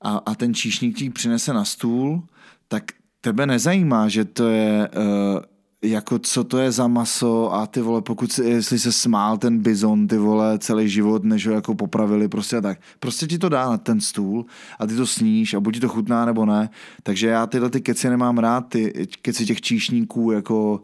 a, 0.00 0.16
a 0.26 0.34
ten 0.34 0.54
číšník 0.54 0.98
ti 0.98 1.10
přinese 1.10 1.52
na 1.52 1.64
stůl, 1.64 2.22
tak 2.68 2.84
tebe 3.20 3.46
nezajímá, 3.46 4.08
že 4.08 4.24
to 4.24 4.48
je 4.48 4.88
uh, 4.88 5.40
jako 5.82 6.18
co 6.18 6.44
to 6.44 6.58
je 6.58 6.72
za 6.72 6.88
maso 6.88 7.54
a 7.54 7.66
ty 7.66 7.80
vole, 7.80 8.02
pokud 8.02 8.32
si, 8.32 8.44
jestli 8.44 8.78
se 8.78 8.92
smál 8.92 9.38
ten 9.38 9.58
bizon, 9.58 10.08
ty 10.08 10.18
vole, 10.18 10.58
celý 10.58 10.88
život, 10.88 11.24
než 11.24 11.46
ho 11.46 11.52
jako 11.52 11.74
popravili, 11.74 12.28
prostě 12.28 12.60
tak. 12.60 12.80
Prostě 12.98 13.26
ti 13.26 13.38
to 13.38 13.48
dá 13.48 13.70
na 13.70 13.76
ten 13.76 14.00
stůl 14.00 14.46
a 14.78 14.86
ty 14.86 14.96
to 14.96 15.06
sníš 15.06 15.54
a 15.54 15.60
buď 15.60 15.74
ti 15.74 15.80
to 15.80 15.88
chutná 15.88 16.24
nebo 16.24 16.46
ne. 16.46 16.70
Takže 17.02 17.26
já 17.26 17.46
tyhle 17.46 17.70
ty 17.70 17.80
keci 17.80 18.08
nemám 18.08 18.38
rád, 18.38 18.60
ty 18.60 19.06
keci 19.22 19.46
těch 19.46 19.60
číšníků, 19.60 20.32
jako 20.32 20.82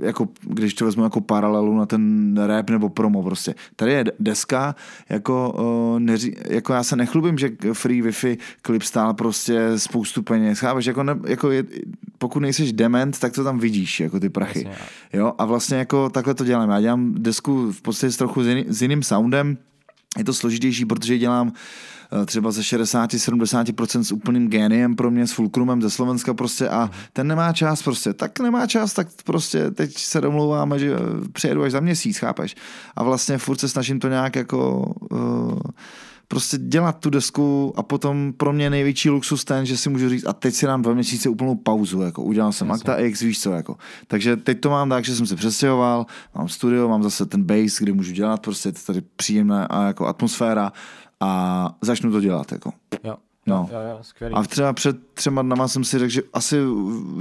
jako, 0.00 0.28
když 0.40 0.74
to 0.74 0.84
vezmu 0.84 1.04
jako 1.04 1.20
paralelu 1.20 1.76
na 1.76 1.86
ten 1.86 2.34
rap 2.46 2.70
nebo 2.70 2.88
promo 2.88 3.22
prostě. 3.22 3.54
Tady 3.76 3.92
je 3.92 4.04
deska, 4.20 4.74
jako, 5.08 5.54
uh, 5.92 6.00
neří, 6.00 6.36
jako 6.48 6.72
já 6.72 6.82
se 6.82 6.96
nechlubím, 6.96 7.38
že 7.38 7.50
Free 7.72 8.02
Wi-Fi 8.02 8.38
klip 8.62 8.82
stál 8.82 9.14
prostě 9.14 9.78
spoustu 9.78 10.22
peněz, 10.22 10.58
chápeš, 10.58 10.86
jako, 10.86 11.02
ne, 11.02 11.16
jako 11.26 11.50
je, 11.50 11.64
pokud 12.18 12.40
nejseš 12.40 12.72
dement, 12.72 13.18
tak 13.18 13.32
to 13.32 13.44
tam 13.44 13.58
vidíš, 13.58 14.00
jako 14.00 14.20
ty 14.20 14.28
prachy. 14.28 14.64
Jasně. 14.68 14.84
Jo, 15.12 15.32
a 15.38 15.44
vlastně 15.44 15.76
jako 15.76 16.10
takhle 16.10 16.34
to 16.34 16.44
dělám. 16.44 16.70
Já 16.70 16.80
dělám 16.80 17.14
desku 17.14 17.72
v 17.72 17.82
podstatě 17.82 18.10
s 18.10 18.16
trochu 18.16 18.42
s, 18.42 18.46
jiný, 18.46 18.64
s 18.68 18.82
jiným 18.82 19.02
soundem, 19.02 19.58
je 20.18 20.24
to 20.24 20.34
složitější, 20.34 20.84
protože 20.84 21.18
dělám 21.18 21.52
Eh, 21.52 21.97
třeba 22.26 22.50
ze 22.50 22.60
60-70% 22.60 24.02
s 24.02 24.12
úplným 24.12 24.48
géniem 24.48 24.96
pro 24.96 25.10
mě, 25.10 25.26
s 25.26 25.32
Fulcrumem 25.32 25.82
ze 25.82 25.90
Slovenska 25.90 26.34
prostě 26.34 26.68
a 26.68 26.90
ten 27.12 27.26
nemá 27.26 27.52
čas 27.52 27.82
prostě, 27.82 28.12
tak 28.12 28.40
nemá 28.40 28.66
čas, 28.66 28.94
tak 28.94 29.08
prostě 29.24 29.70
teď 29.70 29.98
se 29.98 30.20
domlouváme, 30.20 30.78
že 30.78 30.96
přijedu 31.32 31.62
až 31.62 31.72
za 31.72 31.80
měsíc, 31.80 32.18
chápeš? 32.18 32.56
A 32.96 33.02
vlastně 33.02 33.38
furt 33.38 33.60
se 33.60 33.68
snažím 33.68 34.00
to 34.00 34.08
nějak 34.08 34.36
jako 34.36 34.92
uh, 35.10 35.58
prostě 36.28 36.58
dělat 36.58 36.98
tu 36.98 37.10
desku 37.10 37.72
a 37.76 37.82
potom 37.82 38.32
pro 38.36 38.52
mě 38.52 38.70
největší 38.70 39.10
luxus 39.10 39.44
ten, 39.44 39.66
že 39.66 39.76
si 39.76 39.88
můžu 39.90 40.08
říct 40.08 40.26
a 40.26 40.32
teď 40.32 40.54
si 40.54 40.66
dám 40.66 40.82
dva 40.82 40.94
měsíce 40.94 41.28
úplnou 41.28 41.54
pauzu, 41.54 42.00
jako 42.00 42.22
udělal 42.22 42.52
jsem 42.52 42.72
Acta 42.72 42.96
X, 42.96 43.20
víš 43.20 43.40
co, 43.40 43.52
jako. 43.52 43.76
Takže 44.06 44.36
teď 44.36 44.60
to 44.60 44.70
mám 44.70 44.88
tak, 44.88 45.04
že 45.04 45.16
jsem 45.16 45.26
se 45.26 45.36
přestěhoval, 45.36 46.06
mám 46.34 46.48
studio, 46.48 46.88
mám 46.88 47.02
zase 47.02 47.26
ten 47.26 47.42
bass, 47.42 47.78
kde 47.78 47.92
můžu 47.92 48.12
dělat, 48.12 48.42
prostě 48.42 48.68
je 48.68 48.72
to 48.72 48.80
tady 48.86 49.02
příjemná 49.16 49.64
a 49.64 49.86
jako 49.86 50.06
atmosféra 50.06 50.72
a 51.20 51.74
začnu 51.80 52.12
to 52.12 52.20
dělat. 52.20 52.52
Jako. 52.52 52.72
Jo. 53.04 53.16
No. 53.48 53.68
Jo, 53.72 53.78
jo, 53.90 53.98
skvělý. 54.02 54.34
A 54.34 54.42
třeba 54.42 54.72
před 54.72 54.96
třema 55.14 55.42
dnama 55.42 55.68
jsem 55.68 55.84
si 55.84 55.98
řekl, 55.98 56.10
že 56.10 56.22
asi 56.32 56.56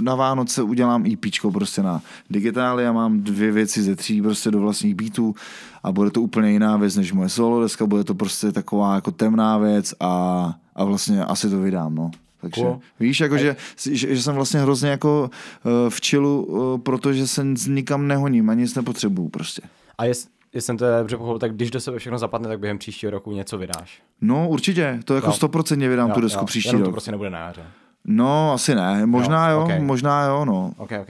na 0.02 0.16
Vánoce 0.16 0.62
udělám 0.64 1.06
EP 1.06 1.52
prostě 1.54 1.84
na 1.84 2.02
digitály 2.30 2.88
a 2.88 2.92
mám 2.92 3.22
dvě 3.22 3.52
věci 3.52 3.84
ze 3.84 3.96
tří 3.96 4.22
prostě 4.22 4.52
do 4.52 4.60
vlastních 4.60 4.96
beatů 4.96 5.36
a 5.84 5.92
bude 5.92 6.12
to 6.12 6.22
úplně 6.22 6.52
jiná 6.52 6.78
věc 6.78 6.96
než 6.96 7.14
moje 7.14 7.30
solo 7.30 7.62
deska, 7.62 7.86
bude 7.86 8.04
to 8.04 8.16
prostě 8.16 8.52
taková 8.52 8.96
jako 8.96 9.12
temná 9.12 9.58
věc 9.58 9.94
a, 10.00 10.54
a 10.76 10.84
vlastně 10.84 11.26
asi 11.26 11.50
to 11.50 11.60
vydám, 11.60 11.96
no. 11.96 12.12
Takže 12.42 12.62
cool. 12.62 12.80
víš, 13.00 13.20
jako, 13.20 13.38
že, 13.38 13.56
že, 13.92 14.16
že, 14.16 14.22
jsem 14.22 14.36
vlastně 14.36 14.60
hrozně 14.60 14.90
jako 14.90 15.30
uh, 15.64 15.90
v 15.90 16.02
čilu, 16.02 16.44
uh, 16.44 16.78
protože 16.82 17.28
se 17.28 17.44
nikam 17.68 18.08
nehoním 18.08 18.50
a 18.50 18.54
nic 18.54 18.76
nepotřebuju 18.76 19.30
prostě. 19.30 19.62
A 19.98 20.06
jest, 20.06 20.30
jestli 20.58 20.66
jsem 20.66 20.78
to 20.78 20.86
dobře 20.98 21.18
pochopil, 21.18 21.40
tak 21.40 21.54
když 21.54 21.72
do 21.72 21.80
sebe 21.80 22.00
všechno 22.00 22.18
zapadne, 22.18 22.48
tak 22.48 22.60
během 22.60 22.78
příštího 22.78 23.12
roku 23.12 23.32
něco 23.32 23.58
vydáš. 23.58 24.02
No 24.22 24.50
určitě, 24.50 25.00
to 25.06 25.16
jako 25.16 25.32
stoprocentně 25.32 25.90
vydám 25.90 26.10
jo, 26.10 26.16
tu 26.16 26.22
desku 26.22 26.42
jo, 26.42 26.46
příští 26.46 26.72
rok. 26.72 26.84
to 26.84 26.92
prostě 26.92 27.12
nebude 27.12 27.30
na 27.30 27.40
jaře. 27.40 27.64
No, 28.06 28.54
asi 28.54 28.76
ne, 28.76 29.06
možná 29.06 29.50
jo, 29.50 29.58
jo 29.58 29.64
okay. 29.64 29.80
možná 29.80 30.24
jo, 30.24 30.46
no. 30.46 30.74
Ok, 30.78 30.92
ok. 31.02 31.10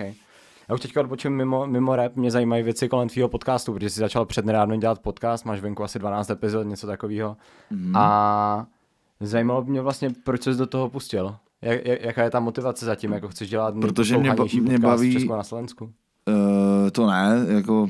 Já 0.69 0.75
už 0.75 0.81
teďka 0.81 0.99
odbočím 0.99 1.31
mimo, 1.31 1.67
mimo 1.67 1.95
rap, 1.95 2.15
mě 2.15 2.31
zajímají 2.31 2.63
věci 2.63 2.89
kolem 2.89 3.10
tvýho 3.10 3.29
podcastu, 3.29 3.73
protože 3.73 3.89
jsi 3.89 3.99
začal 3.99 4.25
přednedávno 4.25 4.75
dělat 4.75 4.99
podcast, 4.99 5.45
máš 5.45 5.60
venku 5.62 5.83
asi 5.83 5.99
12 5.99 6.29
epizod, 6.29 6.67
něco 6.67 6.88
takového. 6.88 7.38
Mm. 7.69 7.95
A 7.95 8.67
zajímalo 9.19 9.62
by 9.62 9.71
mě 9.71 9.81
vlastně, 9.81 10.10
proč 10.23 10.43
jsi 10.43 10.53
do 10.53 10.67
toho 10.67 10.89
pustil? 10.89 11.36
Jak, 11.62 11.86
jaká 11.86 12.23
je 12.23 12.29
ta 12.29 12.39
motivace 12.39 12.86
zatím, 12.86 13.12
jako 13.12 13.27
chceš 13.27 13.49
dělat 13.49 13.75
Protože 13.81 14.17
mě, 14.17 14.33
ba- 14.33 14.45
mě 14.62 14.79
baví... 14.79 15.13
Česku 15.13 15.33
na 15.33 15.43
Slovensku? 15.43 15.86
Uh, 16.27 16.89
to 16.89 17.07
ne, 17.07 17.45
jako 17.47 17.89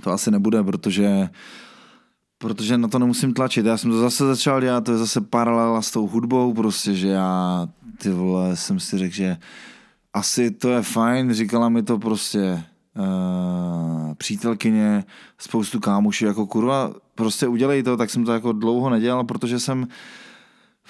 to 0.00 0.12
asi 0.12 0.30
nebude, 0.30 0.62
protože 0.62 1.28
protože 2.42 2.78
na 2.78 2.88
to 2.88 2.98
nemusím 2.98 3.34
tlačit. 3.34 3.66
Já 3.66 3.76
jsem 3.76 3.90
to 3.90 4.00
zase 4.00 4.26
začal 4.26 4.60
dělat, 4.60 4.84
to 4.84 4.92
je 4.92 4.98
zase 4.98 5.20
paralela 5.20 5.82
s 5.82 5.90
tou 5.90 6.06
hudbou, 6.06 6.54
prostě, 6.54 6.94
že 6.94 7.08
já, 7.08 7.68
ty 7.98 8.10
vole, 8.10 8.56
jsem 8.56 8.80
si 8.80 8.98
řekl, 8.98 9.14
že 9.14 9.36
asi 10.14 10.50
to 10.50 10.68
je 10.68 10.82
fajn, 10.82 11.32
říkala 11.32 11.68
mi 11.68 11.82
to 11.82 11.98
prostě 11.98 12.64
uh, 12.98 14.14
přítelkyně, 14.14 15.04
spoustu 15.38 15.80
kámošů, 15.80 16.26
jako 16.26 16.46
kurva, 16.46 16.92
prostě 17.14 17.48
udělej 17.48 17.82
to, 17.82 17.96
tak 17.96 18.10
jsem 18.10 18.24
to 18.24 18.32
jako 18.32 18.52
dlouho 18.52 18.90
nedělal, 18.90 19.24
protože 19.24 19.60
jsem 19.60 19.86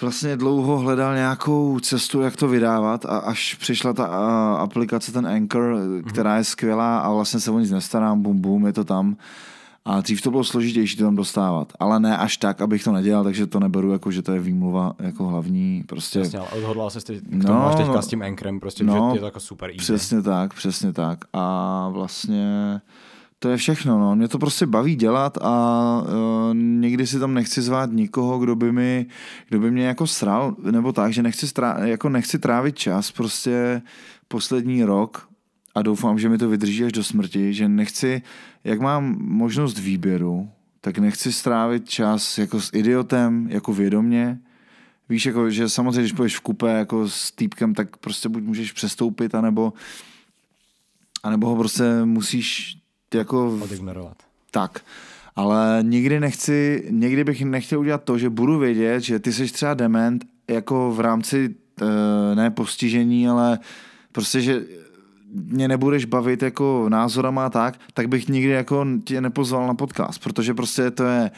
vlastně 0.01 0.37
dlouho 0.37 0.79
hledal 0.79 1.15
nějakou 1.15 1.81
cestu, 1.81 2.21
jak 2.21 2.37
to 2.37 2.49
vydávat 2.49 3.05
a 3.05 3.19
až 3.19 3.55
přišla 3.55 3.93
ta 3.93 4.09
uh, 4.09 4.61
aplikace, 4.61 5.13
ten 5.13 5.27
Anchor, 5.27 5.75
mhm. 5.75 6.03
která 6.03 6.37
je 6.37 6.45
skvělá 6.45 6.99
a 6.99 7.13
vlastně 7.13 7.41
se 7.41 7.51
o 7.51 7.59
nic 7.59 7.71
nestarám, 7.71 8.23
bum 8.23 8.41
bum, 8.41 8.67
je 8.67 8.73
to 8.73 8.85
tam 8.85 9.17
a 9.85 10.01
dřív 10.01 10.23
to 10.23 10.31
bylo 10.31 10.45
složitější 10.45 10.97
to 10.97 11.05
tam 11.05 11.17
dostávat, 11.17 11.73
ale 11.81 12.01
ne 12.01 12.17
až 12.17 12.37
tak, 12.37 12.61
abych 12.61 12.85
to 12.85 12.93
nedělal, 12.93 13.25
takže 13.25 13.47
to 13.47 13.61
neberu 13.61 13.93
jako, 13.93 14.11
že 14.11 14.23
to 14.23 14.33
je 14.33 14.41
výmluva 14.41 14.93
jako 14.99 15.27
hlavní. 15.27 15.85
Prostě... 15.87 16.19
Jasně, 16.19 16.39
ale 16.39 16.49
odhodlal 16.49 16.91
se 16.91 17.01
k 17.01 17.07
tomu 17.31 17.43
no, 17.43 17.67
až 17.67 17.75
teďka 17.75 18.03
s 18.03 18.07
tím 18.07 18.23
Ankrem, 18.23 18.61
prostě, 18.61 18.85
no, 18.85 19.11
že 19.11 19.17
je 19.17 19.21
to 19.21 19.27
jako 19.27 19.41
super 19.41 19.71
easy. 19.71 19.79
Přesně 19.79 20.23
tak, 20.23 20.55
přesně 20.55 20.93
tak. 20.93 21.19
A 21.33 21.89
vlastně 21.93 22.81
to 23.43 23.49
je 23.49 23.57
všechno, 23.57 23.99
no. 23.99 24.17
Mě 24.17 24.29
to 24.29 24.39
prostě 24.39 24.67
baví 24.67 24.95
dělat 24.95 25.39
a 25.41 26.03
uh, 26.03 26.55
někdy 26.55 27.07
si 27.07 27.19
tam 27.19 27.35
nechci 27.35 27.63
zvát 27.63 27.91
nikoho, 27.93 28.39
kdo 28.39 28.57
by 28.57 28.73
mi, 28.73 29.07
kdo 29.49 29.61
by 29.61 29.71
mě 29.71 29.87
jako 29.87 30.07
sral, 30.07 30.57
nebo 30.71 30.93
tak, 30.93 31.13
že 31.13 31.23
nechci, 31.23 31.49
strá, 31.49 31.79
jako 31.85 32.09
nechci 32.09 32.39
trávit 32.39 32.79
čas 32.79 33.11
prostě 33.11 33.83
poslední 34.29 34.85
rok 34.85 35.29
a 35.75 35.83
doufám, 35.83 36.19
že 36.19 36.29
mi 36.29 36.39
to 36.39 36.49
vydrží 36.49 36.85
až 36.85 36.93
do 36.93 37.05
smrti, 37.05 37.55
že 37.55 37.69
nechci, 37.69 38.23
jak 38.65 38.81
mám 38.81 39.17
možnost 39.21 39.79
výběru, 39.79 40.51
tak 40.81 40.99
nechci 40.99 41.33
strávit 41.33 41.89
čas 41.89 42.39
jako 42.39 42.61
s 42.61 42.71
idiotem, 42.73 43.47
jako 43.51 43.73
vědomně. 43.73 44.39
Víš, 45.09 45.27
jako, 45.27 45.51
že 45.51 45.69
samozřejmě, 45.69 46.01
když 46.01 46.13
půjdeš 46.13 46.37
v 46.37 46.41
kupe 46.41 46.73
jako 46.73 47.09
s 47.09 47.33
týpkem, 47.33 47.75
tak 47.75 47.97
prostě 47.97 48.29
buď 48.29 48.43
můžeš 48.43 48.73
přestoupit, 48.73 49.35
anebo, 49.35 49.73
anebo 51.23 51.47
ho 51.47 51.57
prostě 51.57 52.05
musíš 52.05 52.80
jako... 53.15 53.59
Odignorovat. 53.63 54.17
Tak. 54.51 54.81
Ale 55.37 55.79
nikdy 55.83 56.21
nechci, 56.21 56.87
někdy 56.91 57.25
bych 57.25 57.45
nechtěl 57.45 57.81
udělat 57.81 58.05
to, 58.05 58.19
že 58.19 58.31
budu 58.31 58.59
vědět, 58.59 59.01
že 59.01 59.19
ty 59.19 59.33
jsi 59.33 59.53
třeba 59.53 59.75
dement 59.75 60.25
jako 60.49 60.93
v 60.93 61.01
rámci 61.01 61.55
eh, 61.83 62.35
ne 62.35 62.51
postižení, 62.51 63.29
ale 63.29 63.59
prostě, 64.13 64.41
že 64.41 64.63
mě 65.35 65.69
nebudeš 65.69 66.05
bavit 66.05 66.43
jako 66.43 66.87
názorama 66.89 67.47
a 67.47 67.51
tak, 67.51 67.81
tak 67.95 68.09
bych 68.09 68.29
nikdy 68.29 68.51
jako 68.51 68.87
tě 69.05 69.21
nepozval 69.21 69.67
na 69.67 69.75
podcast, 69.75 70.23
protože 70.23 70.55
prostě 70.55 70.91
to 70.91 71.05
je 71.05 71.31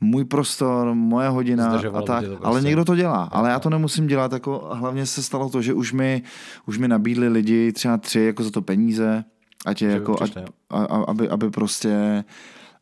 můj 0.00 0.24
prostor, 0.24 0.94
moje 0.94 1.28
hodina 1.28 1.70
a 1.70 2.02
tak, 2.02 2.24
prostě. 2.24 2.44
ale 2.44 2.62
někdo 2.62 2.84
to 2.84 2.96
dělá, 2.96 3.22
ale 3.22 3.50
já 3.50 3.58
to 3.58 3.70
nemusím 3.70 4.06
dělat, 4.06 4.32
jako 4.32 4.68
hlavně 4.72 5.06
se 5.06 5.22
stalo 5.22 5.50
to, 5.50 5.62
že 5.62 5.74
už 5.74 5.92
mi, 5.92 6.22
už 6.66 6.78
mi 6.78 6.88
nabídli 6.88 7.28
lidi 7.28 7.72
třeba 7.72 7.96
tři 7.96 8.20
jako 8.20 8.42
za 8.42 8.50
to 8.50 8.62
peníze, 8.62 9.24
ať 9.66 9.82
je 9.82 9.90
jako, 9.90 10.22
ať, 10.22 10.36
a, 10.70 10.84
aby, 10.84 11.28
aby 11.28 11.50
prostě 11.50 12.24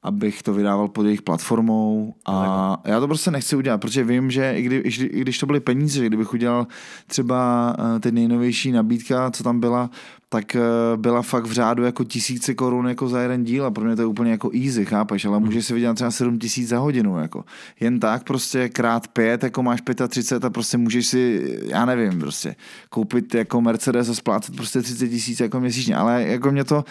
abych 0.07 0.42
to 0.42 0.55
vydával 0.55 0.88
pod 0.88 1.05
jejich 1.05 1.22
platformou 1.22 2.14
a 2.27 2.77
já 2.85 3.01
to 3.01 3.07
prostě 3.07 3.31
nechci 3.31 3.57
udělat, 3.57 3.79
protože 3.79 4.05
vím, 4.05 4.31
že 4.31 4.55
i, 4.57 4.62
kdy, 4.62 4.77
i 4.77 5.20
když 5.20 5.38
to 5.38 5.46
byly 5.46 5.61
peníze, 5.61 5.99
že 5.99 6.07
kdybych 6.07 6.33
udělal 6.33 6.66
třeba 7.07 7.72
eh, 7.79 8.01
ty 8.01 8.12
nejnovější 8.12 8.72
nabídka, 8.72 9.31
co 9.31 9.42
tam 9.42 9.61
byla, 9.61 9.90
tak 10.29 10.57
eh, 10.57 10.61
byla 10.96 11.22
fakt 11.22 11.46
v 11.46 11.53
řádu 11.53 11.85
jako 11.85 12.05
tisíce 12.05 12.55
korun 12.55 12.88
jako 12.88 13.09
za 13.09 13.20
jeden 13.20 13.44
díl 13.44 13.66
a 13.66 13.70
pro 13.70 13.85
mě 13.85 13.96
to 13.96 14.03
je 14.03 14.07
úplně 14.07 14.31
jako 14.31 14.51
easy, 14.64 14.85
chápeš, 14.85 15.25
ale 15.25 15.40
můžeš 15.40 15.66
si 15.66 15.75
vydělat 15.75 15.94
třeba 15.94 16.11
7 16.11 16.38
tisíc 16.38 16.68
za 16.68 16.79
hodinu, 16.79 17.18
jako. 17.18 17.44
Jen 17.81 18.01
tak 18.01 18.25
prostě 18.25 18.68
krát 18.68 19.09
pět, 19.09 19.42
jako 19.42 19.62
máš 19.62 19.81
35 20.09 20.44
a 20.44 20.51
prostě 20.51 20.79
můžeš 20.79 21.07
si, 21.07 21.53
já 21.62 21.85
nevím, 21.85 22.20
prostě 22.20 22.57
koupit 22.88 23.35
jako 23.35 23.61
Mercedes 23.61 24.09
a 24.09 24.14
splácet 24.14 24.57
prostě 24.57 24.83
30 24.83 25.09
tisíc 25.09 25.40
jako 25.40 25.61
měsíčně, 25.61 25.96
ale 25.96 26.22
jako 26.22 26.51
mě 26.51 26.64
to, 26.64 26.85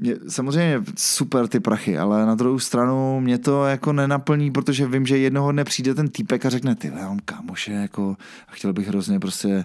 mě, 0.00 0.14
samozřejmě 0.28 0.82
super 0.98 1.48
ty 1.48 1.60
prachy, 1.60 1.98
ale 1.98 2.26
na 2.26 2.34
druhou 2.34 2.58
stranu 2.58 3.20
mě 3.20 3.38
to 3.38 3.66
jako 3.66 3.92
nenaplní, 3.92 4.50
protože 4.50 4.86
vím, 4.86 5.06
že 5.06 5.18
jednoho 5.18 5.52
dne 5.52 5.64
přijde 5.64 5.94
ten 5.94 6.08
týpek 6.08 6.46
a 6.46 6.50
řekne, 6.50 6.74
ty 6.74 6.92
já 6.96 7.08
mám 7.08 7.18
kámoše, 7.24 7.72
jako, 7.72 8.16
a 8.48 8.52
chtěl 8.52 8.72
bych 8.72 8.88
hrozně 8.88 9.20
prostě 9.20 9.64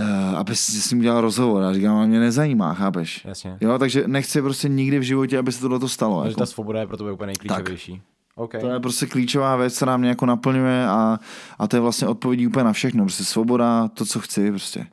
uh, 0.00 0.38
aby 0.38 0.56
si 0.56 0.80
s 0.80 0.90
ním 0.90 1.00
udělal 1.00 1.20
rozhovor. 1.20 1.62
A 1.62 1.72
říkám, 1.72 1.96
a 1.96 2.06
mě 2.06 2.20
nezajímá, 2.20 2.74
chápeš? 2.74 3.24
Jasně. 3.24 3.58
Jo, 3.60 3.78
takže 3.78 4.04
nechci 4.06 4.42
prostě 4.42 4.68
nikdy 4.68 4.98
v 4.98 5.02
životě, 5.02 5.38
aby 5.38 5.52
se 5.52 5.60
tohle 5.60 5.88
stalo. 5.88 6.22
Takže 6.22 6.32
jako. 6.32 6.40
ta 6.40 6.46
svoboda 6.46 6.80
je 6.80 6.86
pro 6.86 6.96
tebe 6.96 7.12
úplně 7.12 7.26
nejklíčovější. 7.26 7.92
Tak. 7.92 8.02
Okay. 8.36 8.60
To 8.60 8.68
je 8.68 8.80
prostě 8.80 9.06
klíčová 9.06 9.56
věc, 9.56 9.76
která 9.76 9.96
mě 9.96 10.08
jako 10.08 10.26
naplňuje 10.26 10.86
a, 10.86 11.18
a 11.58 11.68
to 11.68 11.76
je 11.76 11.80
vlastně 11.80 12.08
odpovědí 12.08 12.46
úplně 12.46 12.64
na 12.64 12.72
všechno. 12.72 13.04
Prostě 13.04 13.24
svoboda, 13.24 13.88
to, 13.88 14.04
co 14.04 14.20
chci 14.20 14.50
prostě. 14.50 14.86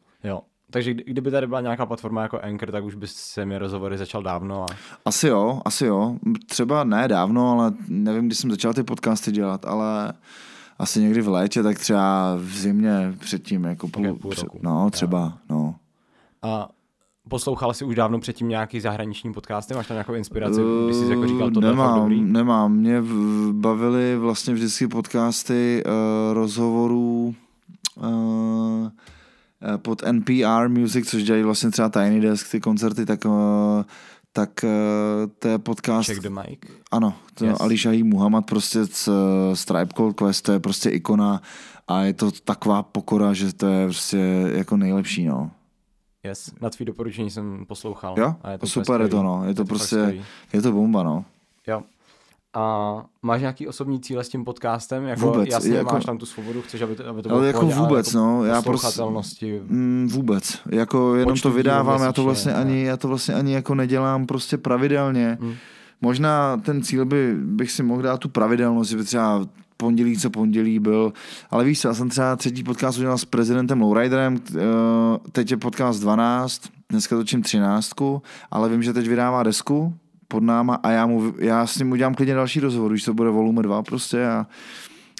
Takže 0.72 0.94
kdyby 0.94 1.32
tady 1.32 1.48
byla 1.48 1.62
nějaká 1.62 1.86
platforma 1.86 2.22
jako 2.22 2.40
Anchor, 2.40 2.72
tak 2.72 2.84
už 2.84 2.96
bys 2.96 3.16
se 3.16 3.46
mi 3.46 3.58
rozhovory 3.58 3.98
začal 3.98 4.24
dávno. 4.24 4.64
A... 4.64 4.66
Asi 5.06 5.28
jo, 5.28 5.62
asi 5.66 5.86
jo. 5.86 6.16
Třeba 6.48 6.84
ne 6.84 7.08
dávno, 7.08 7.52
ale 7.52 7.72
nevím, 7.88 8.26
kdy 8.26 8.36
jsem 8.36 8.52
začal 8.52 8.74
ty 8.74 8.84
podcasty 8.84 9.32
dělat, 9.32 9.66
ale 9.66 10.14
asi 10.80 11.00
někdy 11.00 11.22
v 11.22 11.28
létě, 11.28 11.64
tak 11.64 11.80
třeba 11.80 12.36
v 12.36 12.54
zimě 12.54 13.14
předtím, 13.20 13.64
jako 13.64 13.88
půl, 13.88 14.08
okay, 14.08 14.20
půl 14.20 14.32
roku. 14.34 14.60
No, 14.62 14.90
třeba, 14.90 15.20
ja. 15.20 15.38
no. 15.50 15.76
A 16.42 16.70
poslouchal 17.30 17.74
jsi 17.74 17.86
už 17.86 17.96
dávno 17.96 18.20
předtím 18.20 18.50
nějaký 18.50 18.80
zahraniční 18.80 19.34
podcasty? 19.34 19.74
Máš 19.74 19.88
tam 19.88 19.96
nějakou 19.96 20.14
inspiraci, 20.14 20.62
když 20.86 20.98
jsi 20.98 21.10
jako 21.10 21.28
říkal, 21.28 21.52
to 21.52 21.62
nemám, 21.62 22.00
dobrý? 22.00 22.22
Nemám, 22.22 22.74
mě 22.74 23.04
bavily 23.52 24.18
vlastně 24.18 24.54
vždycky 24.54 24.88
podcasty 24.88 25.84
uh, 25.86 26.34
rozhovorů 26.34 27.36
uh, 27.96 28.90
pod 29.78 30.04
NPR 30.04 30.68
Music, 30.68 31.10
což 31.10 31.24
dělají 31.24 31.44
vlastně 31.44 31.72
třeba 31.72 31.90
Tiny 31.90 32.22
Desk, 32.22 32.52
ty 32.52 32.60
koncerty, 32.60 33.06
tak 33.06 33.26
uh, 33.26 33.32
tak 34.34 34.50
uh, 34.64 35.32
to 35.40 35.48
je 35.48 35.58
podcast... 35.58 36.10
Check 36.10 36.22
the 36.22 36.30
mic. 36.30 36.60
Ano, 36.92 37.14
to 37.34 37.46
yes. 37.46 37.58
Ali 37.60 37.78
Shahi 37.78 38.04
Muhammad 38.04 38.46
prostě 38.46 38.86
z 38.86 39.10
Stripe 39.54 39.94
Called 39.96 40.16
Quest, 40.16 40.46
to 40.46 40.52
je 40.52 40.60
prostě 40.60 40.90
ikona 40.90 41.42
a 41.88 42.02
je 42.02 42.14
to 42.14 42.32
taková 42.32 42.84
pokora, 42.84 43.34
že 43.34 43.54
to 43.54 43.68
je 43.68 43.86
prostě 43.86 44.18
jako 44.54 44.78
nejlepší, 44.78 45.26
no. 45.26 45.52
Yes, 46.24 46.52
na 46.62 46.70
tvý 46.70 46.86
doporučení 46.86 47.30
jsem 47.30 47.66
poslouchal. 47.66 48.16
Jo, 48.18 48.36
a 48.42 48.52
je 48.52 48.58
to 48.58 48.68
super 48.68 49.02
je 49.02 49.08
to, 49.08 49.24
no. 49.24 49.38
Je 49.38 49.42
to, 49.44 49.50
je 49.50 49.56
to 49.56 49.66
prostě, 49.66 50.24
je 50.54 50.62
to 50.62 50.72
bomba, 50.72 51.04
no. 51.04 51.26
Jo. 51.68 51.84
A 52.54 53.06
máš 53.22 53.42
nějaký 53.42 53.68
osobní 53.68 54.00
cíle 54.00 54.24
s 54.24 54.30
tím 54.30 54.46
podcastem? 54.46 55.04
Jako, 55.04 55.26
vůbec. 55.26 55.50
Jasně, 55.50 55.76
jako, 55.76 55.94
máš 55.94 56.06
tam 56.06 56.18
tu 56.18 56.26
svobodu, 56.26 56.62
chceš, 56.62 56.82
aby 56.82 56.96
to, 56.96 57.08
aby 57.08 57.22
to 57.22 57.30
bylo 57.30 57.40
ale 57.40 57.48
jako 57.48 57.60
pohodě, 57.60 57.76
vůbec, 57.76 58.16
ale 58.16 58.24
jako 58.24 58.38
no. 58.38 58.46
Já 58.46 58.62
prostě, 58.62 59.62
mm, 59.68 60.08
vůbec. 60.12 60.60
Jako 60.72 61.16
jenom 61.16 61.38
to 61.38 61.52
vydávám, 61.52 62.02
já 62.02 62.12
to 62.12 62.24
vlastně 62.24 62.54
ani, 62.54 62.84
já 62.84 62.98
to 62.98 63.08
vlastně 63.08 63.34
ani 63.34 63.54
jako 63.54 63.76
nedělám 63.76 64.26
prostě 64.26 64.58
pravidelně. 64.58 65.38
Hmm. 65.42 65.54
Možná 66.02 66.58
ten 66.58 66.82
cíl 66.82 67.06
by, 67.06 67.36
bych 67.36 67.72
si 67.72 67.84
mohl 67.84 68.02
dát 68.02 68.18
tu 68.18 68.30
pravidelnost, 68.30 68.90
že 68.90 68.98
by 68.98 69.04
třeba 69.04 69.46
pondělí 69.78 70.18
co 70.18 70.30
pondělí 70.30 70.80
byl, 70.80 71.14
ale 71.50 71.64
víš 71.64 71.84
já 71.84 71.94
jsem 71.94 72.10
třeba 72.10 72.36
třetí 72.36 72.64
podcast 72.64 72.98
udělal 72.98 73.18
s 73.18 73.26
prezidentem 73.26 73.82
Lowriderem, 73.82 74.38
eh, 74.56 74.62
teď 75.32 75.52
je 75.52 75.58
podcast 75.58 76.02
12, 76.02 76.62
dneska 76.90 77.16
točím 77.16 77.42
13, 77.42 78.22
ale 78.52 78.70
vím, 78.70 78.84
že 78.84 78.94
teď 78.94 79.08
vydává 79.08 79.44
desku, 79.44 79.94
pod 80.32 80.44
náma 80.44 80.76
a 80.76 80.92
já, 80.92 81.06
mu, 81.06 81.34
já 81.40 81.68
s 81.68 81.78
ním 81.78 81.92
udělám 81.92 82.16
klidně 82.16 82.34
další 82.34 82.60
rozhovor, 82.60 82.92
když 82.92 83.04
to 83.04 83.14
bude 83.14 83.30
volume 83.30 83.62
2 83.62 83.84
prostě 83.84 84.28
a 84.28 84.48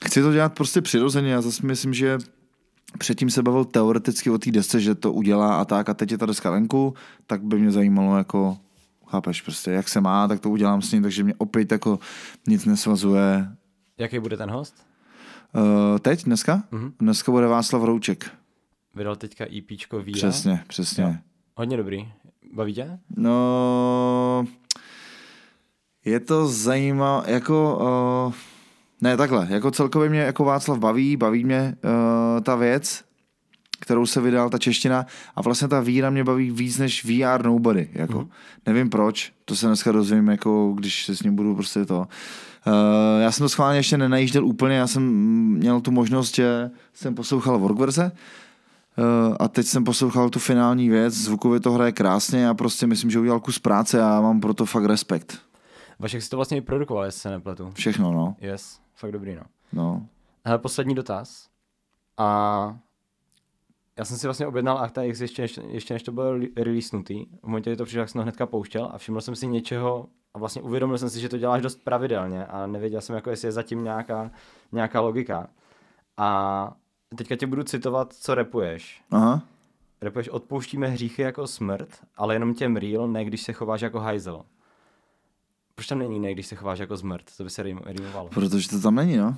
chci 0.06 0.22
to 0.22 0.34
dělat 0.34 0.54
prostě 0.54 0.82
přirozeně. 0.82 1.32
Já 1.32 1.42
zase 1.42 1.68
myslím, 1.68 1.94
že 1.94 2.18
předtím 2.98 3.30
se 3.30 3.44
bavil 3.44 3.66
teoreticky 3.66 4.30
o 4.30 4.38
té 4.38 4.52
desce, 4.52 4.80
že 4.80 4.96
to 4.96 5.14
udělá 5.14 5.62
a 5.62 5.66
tak 5.66 5.90
a 5.90 5.94
teď 5.94 6.12
je 6.12 6.18
ta 6.18 6.26
deska 6.26 6.52
venku, 6.52 6.94
tak 7.28 7.44
by 7.44 7.60
mě 7.60 7.72
zajímalo 7.72 8.18
jako 8.18 8.58
chápeš 9.08 9.42
prostě, 9.42 9.72
jak 9.72 9.90
se 9.90 10.02
má, 10.02 10.28
tak 10.28 10.40
to 10.40 10.50
udělám 10.50 10.82
s 10.82 10.92
ním, 10.92 11.04
takže 11.04 11.24
mě 11.24 11.34
opět 11.38 11.72
jako 11.72 12.00
nic 12.48 12.66
nesvazuje. 12.66 13.48
Jaký 13.98 14.20
bude 14.20 14.38
ten 14.38 14.52
host? 14.52 14.76
Uh, 15.56 16.00
teď, 16.00 16.24
dneska? 16.24 16.64
Mm-hmm. 16.72 16.92
Dneska 17.00 17.32
bude 17.32 17.48
Václav 17.48 17.84
Rouček. 17.84 18.32
Vydal 18.96 19.16
teďka 19.16 19.46
EPčko 19.58 20.00
Víra. 20.00 20.18
Přesně, 20.18 20.64
přesně. 20.68 21.04
Jo. 21.04 21.14
Hodně 21.56 21.78
dobrý. 21.78 22.08
Baví 22.54 22.74
tě? 22.74 23.00
No, 23.18 23.32
je 26.06 26.20
to 26.20 26.48
zajímavé, 26.48 27.32
jako... 27.32 27.80
Uh, 28.28 28.34
ne, 29.02 29.18
takhle, 29.18 29.48
jako 29.50 29.72
celkově 29.72 30.10
mě 30.10 30.20
jako 30.20 30.44
Václav 30.44 30.80
baví, 30.80 31.18
baví 31.18 31.44
mě 31.44 31.76
uh, 31.84 32.42
ta 32.42 32.56
věc. 32.56 33.04
kterou 33.80 34.06
se 34.06 34.22
vydal 34.22 34.50
ta 34.50 34.58
čeština 34.58 35.06
a 35.36 35.42
vlastně 35.42 35.68
ta 35.68 35.80
víra 35.80 36.10
mě 36.10 36.24
baví 36.24 36.52
víc 36.52 36.78
než 36.78 37.06
VR 37.06 37.46
Nobody, 37.46 37.90
jako. 37.94 38.20
Mm. 38.20 38.30
Nevím 38.66 38.90
proč, 38.90 39.32
to 39.46 39.56
se 39.56 39.68
dneska 39.68 39.92
dozvím, 39.92 40.28
jako 40.28 40.74
když 40.78 41.06
se 41.06 41.16
s 41.16 41.24
ním 41.24 41.36
budu 41.36 41.56
prostě 41.56 41.86
to. 41.86 42.00
Uh, 42.00 42.04
já 43.22 43.32
jsem 43.32 43.44
to 43.44 43.50
schválně 43.50 43.80
ještě 43.80 43.98
nenajížděl 43.98 44.46
úplně, 44.46 44.76
já 44.76 44.88
jsem 44.88 45.04
měl 45.58 45.82
tu 45.82 45.92
možnost, 45.92 46.36
že 46.36 46.72
jsem 46.94 47.16
poslouchal 47.16 47.60
workverze, 47.60 48.12
Uh, 48.98 49.36
a 49.40 49.48
teď 49.48 49.66
jsem 49.66 49.84
poslouchal 49.84 50.30
tu 50.30 50.40
finální 50.40 50.90
věc, 50.90 51.14
zvukově 51.14 51.60
to 51.60 51.72
hraje 51.72 51.92
krásně 51.92 52.50
a 52.50 52.54
prostě 52.54 52.88
myslím, 52.88 53.12
že 53.12 53.20
udělal 53.20 53.40
kus 53.40 53.60
práce 53.60 54.04
a 54.04 54.22
mám 54.22 54.42
pro 54.42 54.54
to 54.54 54.66
fakt 54.66 54.86
respekt. 54.86 55.40
Vašek 56.02 56.22
si 56.22 56.30
to 56.30 56.36
vlastně 56.36 56.58
i 56.58 56.62
produkoval, 56.62 57.06
jestli 57.06 57.22
se 57.22 57.30
nepletu. 57.30 57.72
Všechno, 57.72 58.12
no. 58.12 58.36
Yes, 58.40 58.82
fakt 58.96 59.12
dobrý, 59.12 59.36
no. 59.36 59.44
no. 59.74 60.08
Hele, 60.46 60.60
poslední 60.60 60.96
dotaz. 60.96 61.50
A 62.18 62.78
já 63.98 64.06
jsem 64.06 64.18
si 64.18 64.28
vlastně 64.28 64.48
objednal 64.48 64.78
Acta 64.78 65.04
X 65.04 65.22
ještě, 65.22 65.42
ještě, 65.42 65.62
ještě 65.62 65.94
než 65.94 66.04
to 66.04 66.12
bylo 66.12 66.34
releasenutý. 66.58 67.26
V 67.26 67.48
momentě, 67.48 67.70
kdy 67.70 67.78
to 67.78 67.86
přišlo, 67.86 68.02
tak 68.02 68.10
jsem 68.10 68.20
to 68.20 68.24
hnedka 68.24 68.46
pouštěl 68.46 68.90
a 68.94 68.98
všiml 68.98 69.22
jsem 69.22 69.36
si 69.36 69.48
něčeho 69.48 70.08
a 70.34 70.40
vlastně 70.40 70.62
uvědomil 70.62 70.98
jsem 70.98 71.10
si, 71.10 71.20
že 71.20 71.30
to 71.30 71.38
děláš 71.38 71.62
dost 71.62 71.84
pravidelně 71.84 72.46
a 72.46 72.68
nevěděl 72.68 73.02
jsem, 73.02 73.16
jako 73.16 73.30
jestli 73.30 73.48
je 73.48 73.52
zatím 73.52 73.84
nějaká, 73.84 74.32
nějaká 74.72 75.02
logika. 75.02 75.48
A 76.18 76.72
teďka 77.16 77.36
tě 77.36 77.48
budu 77.48 77.64
citovat, 77.64 78.14
co 78.14 78.36
repuješ. 78.36 79.02
Aha. 79.12 79.42
Repuješ, 80.02 80.30
odpouštíme 80.30 80.88
hříchy 80.88 81.22
jako 81.22 81.48
smrt, 81.48 81.90
ale 82.18 82.36
jenom 82.36 82.54
těm 82.54 82.76
real, 82.76 83.08
ne 83.08 83.26
když 83.26 83.42
se 83.42 83.54
chováš 83.54 83.82
jako 83.82 84.00
hajzel. 84.00 84.46
Proč 85.76 85.88
tam 85.88 86.00
není 86.00 86.20
ne, 86.20 86.34
když 86.34 86.48
se 86.48 86.56
chováš 86.56 86.80
jako 86.80 86.98
zmrt? 86.98 87.24
To 87.38 87.44
by 87.44 87.50
se 87.50 87.64
rýmovalo. 87.64 88.30
Protože 88.34 88.70
to 88.70 88.80
tam 88.80 88.96
není, 88.96 89.18
no. 89.18 89.36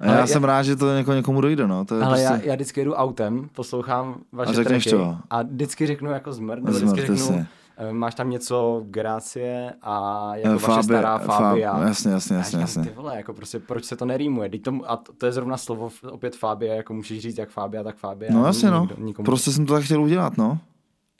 A 0.00 0.06
já, 0.06 0.18
já 0.18 0.26
jsem 0.26 0.44
rád, 0.44 0.62
že 0.62 0.76
to 0.76 0.96
něko, 0.96 1.12
někomu 1.12 1.40
dojde, 1.40 1.66
no. 1.66 1.84
To 1.84 1.94
je 1.94 2.02
ale 2.02 2.16
prostě... 2.16 2.24
já, 2.24 2.50
já, 2.50 2.54
vždycky 2.54 2.80
jedu 2.80 2.94
autem, 2.94 3.48
poslouchám 3.54 4.20
vaše 4.32 4.50
a 4.50 4.54
řekneš 4.54 4.84
tracky 4.84 5.04
to. 5.04 5.16
a 5.30 5.42
vždycky 5.42 5.86
řeknu 5.86 6.10
jako 6.10 6.32
zmrt, 6.32 6.62
nebo 6.62 6.76
vždycky 6.76 7.00
řeknu, 7.00 7.16
se. 7.16 7.46
máš 7.92 8.14
tam 8.14 8.30
něco 8.30 8.82
Gracie 8.86 9.72
a 9.82 10.30
jako 10.36 10.58
Fáby, 10.58 10.76
vaše 10.76 10.82
stará 10.82 11.18
Fábia. 11.18 11.72
Fáb, 11.72 11.82
jasně, 11.82 12.12
jasně, 12.12 12.36
jasně. 12.36 12.60
jasně. 12.60 12.82
Ty 12.82 12.90
vole, 12.90 13.16
jako 13.16 13.34
prostě, 13.34 13.58
proč 13.58 13.84
se 13.84 13.96
to 13.96 14.04
nerýmuje? 14.04 14.50
to, 14.58 14.72
a 14.86 14.96
to, 14.96 15.12
to, 15.12 15.26
je 15.26 15.32
zrovna 15.32 15.56
slovo 15.56 15.90
opět 16.10 16.36
Fábia, 16.36 16.74
jako 16.74 16.94
můžeš 16.94 17.20
říct 17.20 17.38
jak 17.38 17.48
Fábia, 17.48 17.82
tak 17.82 17.96
Fábia. 17.96 18.32
No 18.34 18.46
jasně, 18.46 18.70
no. 18.70 18.88
Nikdo, 18.98 19.22
prostě 19.22 19.52
jsem 19.52 19.66
to 19.66 19.74
tak 19.74 19.84
chtěl 19.84 20.02
udělat, 20.02 20.36
no. 20.36 20.58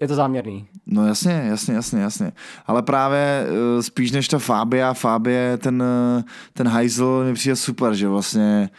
Je 0.01 0.09
to 0.09 0.15
záměrný. 0.15 0.67
No 0.87 1.07
jasně, 1.07 1.33
jasně, 1.33 1.75
jasně, 1.75 2.01
jasně. 2.01 2.33
Ale 2.67 2.83
právě 2.83 3.47
uh, 3.51 3.83
spíš 3.83 4.13
než 4.13 4.29
ta 4.29 4.39
Fábia, 4.39 4.95
Fábie, 4.95 5.57
ten, 5.59 5.83
uh, 6.17 6.23
ten 6.53 6.69
hajzl 6.69 7.25
mi 7.25 7.35
přijde 7.35 7.57
super, 7.57 7.95
že 7.95 8.09
vlastně 8.09 8.71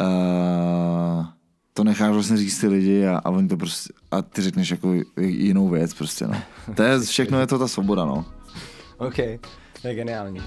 uh, 0.00 1.26
to 1.74 1.84
necháš 1.84 2.12
vlastně 2.12 2.36
říct 2.36 2.60
ty 2.60 2.68
lidi 2.68 3.06
a, 3.06 3.18
a 3.24 3.30
oni 3.30 3.48
to 3.48 3.56
prostě, 3.56 3.92
a 4.10 4.22
ty 4.22 4.42
řekneš 4.42 4.70
jako 4.70 4.94
jinou 5.20 5.68
věc 5.68 5.94
prostě, 5.94 6.26
no. 6.26 6.34
To 6.74 6.82
je, 6.82 7.00
všechno 7.00 7.40
je 7.40 7.46
to 7.46 7.58
ta 7.58 7.68
svoboda, 7.68 8.04
no. 8.04 8.24
OK, 8.98 9.16
to 9.82 9.88
je 9.88 9.94
geniální. 9.94 10.42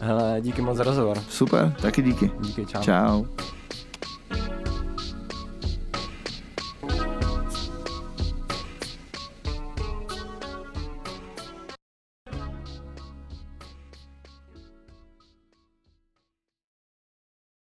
Hele, 0.00 0.38
díky 0.40 0.62
moc 0.62 0.76
za 0.76 0.84
rozhovor. 0.84 1.18
Super, 1.28 1.76
taky 1.82 2.02
díky. 2.02 2.30
Díky, 2.40 2.66
čau. 2.66 2.82
Čau. 2.82 3.24